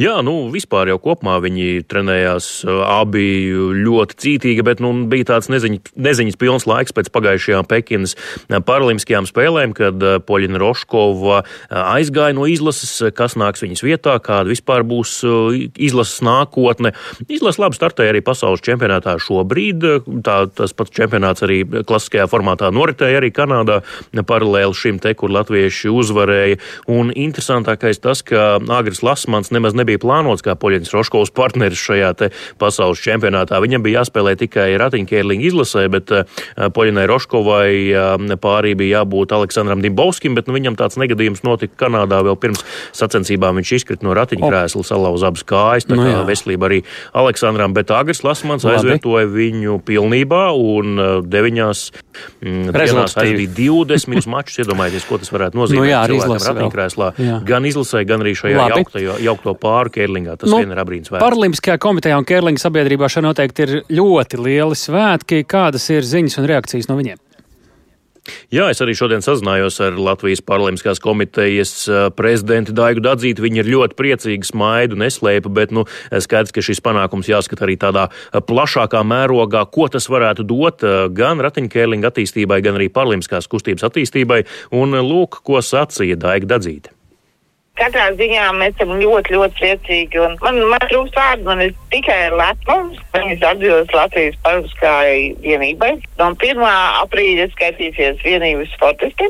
Jā, 0.00 0.18
nu, 0.26 0.48
vispār 0.54 0.90
jau 0.92 0.98
kopumā 1.02 1.38
viņi 1.44 1.84
trenējās 1.90 2.50
abi 2.66 3.26
ļoti 3.84 4.18
cītīgi, 4.24 4.64
bet 4.66 4.82
nu, 4.84 4.92
bija 5.10 5.32
tāds 5.34 5.50
neziņas, 5.52 5.94
neziņas 5.94 6.38
pilns 6.40 6.68
laiks 6.68 6.94
pēc 6.96 7.10
pagājušajām 7.14 7.68
Pekinas 7.70 8.16
paralimpiskajām 8.50 9.28
spēlēm, 9.30 9.74
kad 9.76 10.02
Poļina 10.28 10.60
Roškova 10.60 11.42
aizgāja 11.70 12.36
no 12.36 12.46
izlases, 12.50 12.92
kas 13.16 13.38
nāks 13.40 13.64
viņas 13.64 13.84
vietā, 13.86 14.18
kāda 14.22 14.52
vispār 14.52 14.84
būs 14.86 15.16
izlases 15.74 16.20
nākotne. 16.24 16.94
Izlase 17.28 17.62
labi 17.62 17.78
startēja 17.78 18.14
arī 18.14 18.22
pasaules 18.24 18.62
čempionātā 18.64 19.16
šobrīd. 19.22 19.88
Tā, 20.26 20.36
tas 20.54 20.74
pats 20.76 20.92
čempionāts 20.94 21.44
arī 21.46 21.62
klasiskajā 21.64 22.26
formātā 22.30 22.70
noritēja 22.74 23.22
arī 23.22 23.32
Kanādā 23.34 23.80
paralēli 24.26 24.76
šim 24.76 25.00
te, 25.02 25.14
kur 25.18 25.32
latvieši 25.34 25.90
uzvarēja. 25.92 26.60
Un 26.92 27.10
interesantākais 27.10 28.02
tas, 28.04 28.20
ka 28.26 28.58
Agris 28.76 29.02
Lasmans 29.06 29.50
nemaz 29.54 29.63
nemaz 29.64 29.76
nebija 29.78 30.00
plānots 30.02 30.44
kā 30.44 30.52
Poļins 30.60 30.92
Roškovs 30.92 31.32
partneris 31.34 31.80
šajā 31.80 32.12
pasaules 32.60 33.00
čempionātā. 33.00 33.56
Viņam 33.64 33.84
bija 33.84 34.02
jāspēlē 34.02 34.34
tikai 34.36 34.74
ratiņkērlinga 34.80 35.48
izlasē, 35.48 35.86
bet 35.92 36.12
eh, 36.12 36.28
Poļinai 36.74 37.06
Roškovai 37.08 37.70
eh, 37.88 38.36
pārī 38.40 38.74
bija 38.76 39.00
jābūt 39.00 39.32
Aleksandram 39.32 39.80
Dimbovskim, 39.84 40.36
bet 40.36 40.50
nu, 40.50 40.56
viņam 40.58 40.76
tāds 40.76 40.98
negadījums 41.00 41.44
notika 41.46 41.86
Kanādā 41.86 42.20
vēl 42.26 42.36
pirms 42.40 42.64
sacensībām. 42.96 43.56
Viņš 43.60 43.72
izkrita 43.78 44.06
no 44.06 44.16
ratiņkrēsla, 44.18 44.84
salauza 44.84 45.30
abas 45.32 45.46
kājas, 45.48 45.88
tā 45.88 45.96
nu 45.96 46.04
kā 46.04 46.12
no 46.18 46.26
veselība 46.28 46.68
arī 46.68 46.82
Aleksandram, 47.16 47.74
bet 47.76 47.92
Agris 47.94 48.24
Lasmans 48.26 48.66
Labi. 48.66 48.76
aizvietoja 48.82 49.30
viņu 49.32 49.78
pilnībā 49.88 50.44
un 50.52 50.98
eh, 50.98 51.14
deviņās 51.24 51.86
mm, 52.44 52.74
dienās 52.76 53.16
aizvīja 53.24 53.56
20 53.88 54.30
mačus. 54.30 54.60
Iedomājieties, 54.64 55.08
ko 55.08 55.18
tas 55.20 55.32
varētu 55.34 55.58
nozīmēt 55.58 55.82
nu, 55.82 55.90
jā, 55.90 56.04
cilvēkam 56.10 56.48
ratiņkrēslā, 56.50 57.10
gan 57.48 57.66
izlasē, 57.68 58.04
gan 58.08 58.22
arī 58.24 58.36
šajā 58.38 58.68
jauktajā, 58.74 59.18
jaukto 59.44 59.54
pāri 59.60 59.92
Kērlingā. 59.94 60.38
Tas 60.40 60.50
nu, 60.50 60.62
vien 60.62 60.72
ir 60.72 60.80
abrīns 60.80 61.12
vērts. 61.12 61.24
Paralimpiskajā 61.24 61.76
komitejā 61.82 62.16
un 62.20 62.28
Kērlinga 62.28 62.62
sabiedrībā 62.62 63.10
šeit 63.12 63.26
noteikti 63.26 63.66
ir 63.66 63.76
ļoti 63.92 64.40
lieli 64.40 64.78
svētki. 64.78 65.44
Kādas 65.48 65.88
ir 65.92 66.06
ziņas 66.08 66.40
un 66.40 66.50
reakcijas 66.50 66.90
no 66.90 66.98
viņiem? 67.00 67.20
Jā, 68.48 68.70
es 68.72 68.78
arī 68.80 68.94
šodien 68.96 69.20
sazinājos 69.20 69.76
ar 69.84 69.98
Latvijas 70.00 70.40
Paralimpiskās 70.40 70.96
komitejas 71.04 71.74
prezidentu 72.16 72.72
Daigu 72.72 73.02
Dadzītu. 73.04 73.44
Viņi 73.44 73.60
ir 73.60 73.68
ļoti 73.74 73.98
priecīgi, 73.98 74.48
smaidu 74.48 74.96
neslēpa, 74.96 75.52
bet 75.52 75.74
nu, 75.76 75.84
skaidrs, 76.08 76.54
ka 76.56 76.64
šis 76.64 76.80
panākums 76.80 77.28
jāskata 77.28 77.66
arī 77.66 77.76
tādā 77.76 78.06
plašākā 78.32 79.04
mērogā, 79.04 79.66
ko 79.68 79.90
tas 79.92 80.08
varētu 80.08 80.48
dot 80.48 80.88
gan 81.12 81.44
ratiņkēlinga 81.44 82.08
attīstībai, 82.08 82.62
gan 82.64 82.80
arī 82.80 82.88
paralimpiskās 82.88 83.50
kustības 83.52 83.84
attīstībai. 83.90 84.46
Un 84.72 84.96
lūk, 85.04 85.42
ko 85.44 85.60
sacīja 85.60 86.16
Daiga 86.16 86.54
Dadzīta. 86.56 86.93
Katrā 87.74 88.04
ziņā 88.14 88.42
mēs 88.54 88.76
esam 88.76 88.92
ļoti, 89.00 89.34
ļoti 89.34 89.56
priecīgi. 89.58 90.20
Man, 90.44 90.60
man 90.70 90.84
trūkst 90.86 91.16
vārdu, 91.18 91.46
man 91.48 91.62
ir 91.64 91.72
tikai 91.90 92.18
lepnums. 92.30 93.00
Viņas 93.16 93.42
atbilst 93.48 93.96
Latvijas 93.96 94.36
Paralimpiskajai 94.44 95.24
vienībai. 95.42 95.90
No 96.20 96.28
1. 96.38 96.62
aprīļa 97.02 97.48
skaitīsies 97.56 98.22
vienības 98.22 98.70
sportisti. 98.76 99.26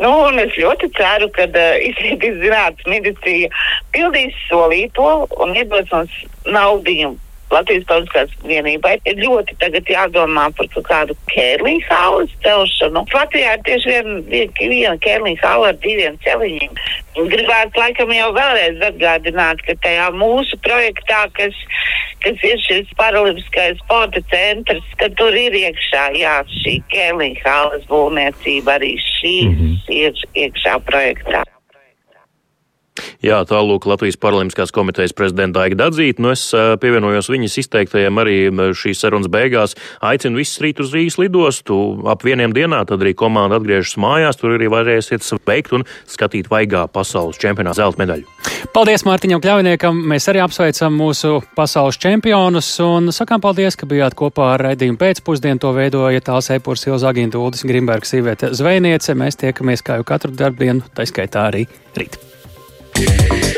Nu, 0.00 0.12
es 0.40 0.56
ļoti 0.56 0.88
ceru, 0.96 1.28
ka 1.36 1.44
uh, 1.50 1.76
izglītības 1.90 2.40
zinātnes 2.46 2.88
medicīna 2.88 3.64
pildīs 3.92 4.42
solīto 4.46 5.26
un 5.36 5.56
iedos 5.58 5.92
mums 5.92 6.20
naudu 6.48 6.94
Latvijas 7.52 7.86
Pauliskās 7.88 8.32
vienībai 8.44 8.98
ir 9.08 9.20
ļoti 9.22 9.56
tagad 9.62 9.88
jādomā 9.88 10.48
par 10.56 10.68
kaut 10.74 10.86
kādu 10.88 11.16
kērlīņu 11.32 11.86
saules 11.88 12.34
celšanu. 12.44 13.04
Latvijā 13.14 13.54
ir 13.56 13.64
tieši 13.68 13.92
viena, 13.94 14.16
viena, 14.28 14.68
viena 14.74 15.00
kērlīņu 15.06 15.40
saule 15.42 15.72
ar 15.72 15.80
diviem 15.84 16.18
celiņiem. 16.26 16.78
Gribētu 17.18 17.80
laikam 17.82 18.12
jau 18.14 18.28
vēlreiz 18.36 18.84
atgādināt, 18.90 19.64
ka 19.66 19.74
tajā 19.82 20.10
mūsu 20.14 20.60
projektā, 20.66 21.24
kas, 21.38 21.56
kas 22.22 22.46
ir 22.46 22.62
šis 22.66 22.94
paralimpiskais 23.00 23.80
sporta 23.82 24.22
centrs, 24.30 24.94
ka 25.00 25.10
tur 25.18 25.34
ir 25.34 25.56
iekšā, 25.64 26.08
jā, 26.20 26.38
šī 26.60 26.78
kērlīņu 26.92 27.44
saules 27.44 27.88
būvniecība 27.90 28.78
arī 28.78 28.94
šī 29.02 29.36
mm 29.48 29.54
-hmm. 29.60 29.78
ir 30.04 30.26
iekšā 30.46 30.78
projektā. 30.86 31.46
Jā, 33.24 33.40
tālūk 33.48 33.86
Latvijas 33.90 34.18
Paralimpiskās 34.20 34.72
komitejas 34.74 35.14
prezidenta 35.16 35.64
Aiga 35.64 35.78
Dadzīta. 35.84 36.22
Nu, 36.22 36.32
es 36.34 36.46
pievienojos 36.54 37.30
viņas 37.32 37.58
izteiktajiem 37.64 38.22
arī 38.22 38.36
šīs 38.78 39.02
sarunas 39.02 39.30
beigās. 39.32 39.76
Aicinu 40.04 40.40
visus 40.40 40.60
rīt 40.62 40.82
uz 40.82 40.92
Rīgas 40.94 41.18
lidostu. 41.20 41.78
Ap 42.10 42.24
vieniem 42.26 42.54
dienā 42.56 42.84
tad 42.88 43.02
arī 43.04 43.14
komanda 43.18 43.58
atgriežas 43.58 43.96
mājās. 44.00 44.38
Tur 44.40 44.56
arī 44.56 44.70
varēsiet 44.72 45.26
veikt 45.48 45.74
un 45.76 45.86
skatīt 46.08 46.50
vaigā 46.52 46.86
pasaules 46.92 47.40
čempionāta 47.40 47.82
zelta 47.82 48.02
medaļu. 48.02 48.26
Paldies 48.74 49.04
Mārtiņam 49.06 49.42
Kļaviniekam. 49.42 49.98
Mēs 50.10 50.28
arī 50.30 50.42
apsveicam 50.44 50.94
mūsu 50.98 51.38
pasaules 51.56 51.98
čempionus 52.00 52.70
un 52.84 53.12
sakām 53.14 53.42
paldies, 53.44 53.78
ka 53.78 53.88
bijāt 53.90 54.16
kopā 54.18 54.52
ar 54.54 54.66
raidījumu 54.68 55.00
pēcpusdienu. 55.00 55.62
To 55.62 55.74
veidoja 55.76 56.24
tāls 56.24 56.50
epurs 56.54 56.86
Ilza 56.88 57.12
Agīna 57.12 57.38
Uldis 57.40 57.66
Grimbergs, 57.68 58.14
Sīviete 58.14 58.52
Zvejniece. 58.58 59.16
Mēs 59.18 59.40
tiekamies 59.40 59.84
kā 59.86 60.00
jau 60.00 60.08
katru 60.08 60.34
darbdienu, 60.38 60.86
taiskaitā 60.98 61.48
arī 61.52 61.68
rīt. 61.98 62.27
yeah. 63.00 63.57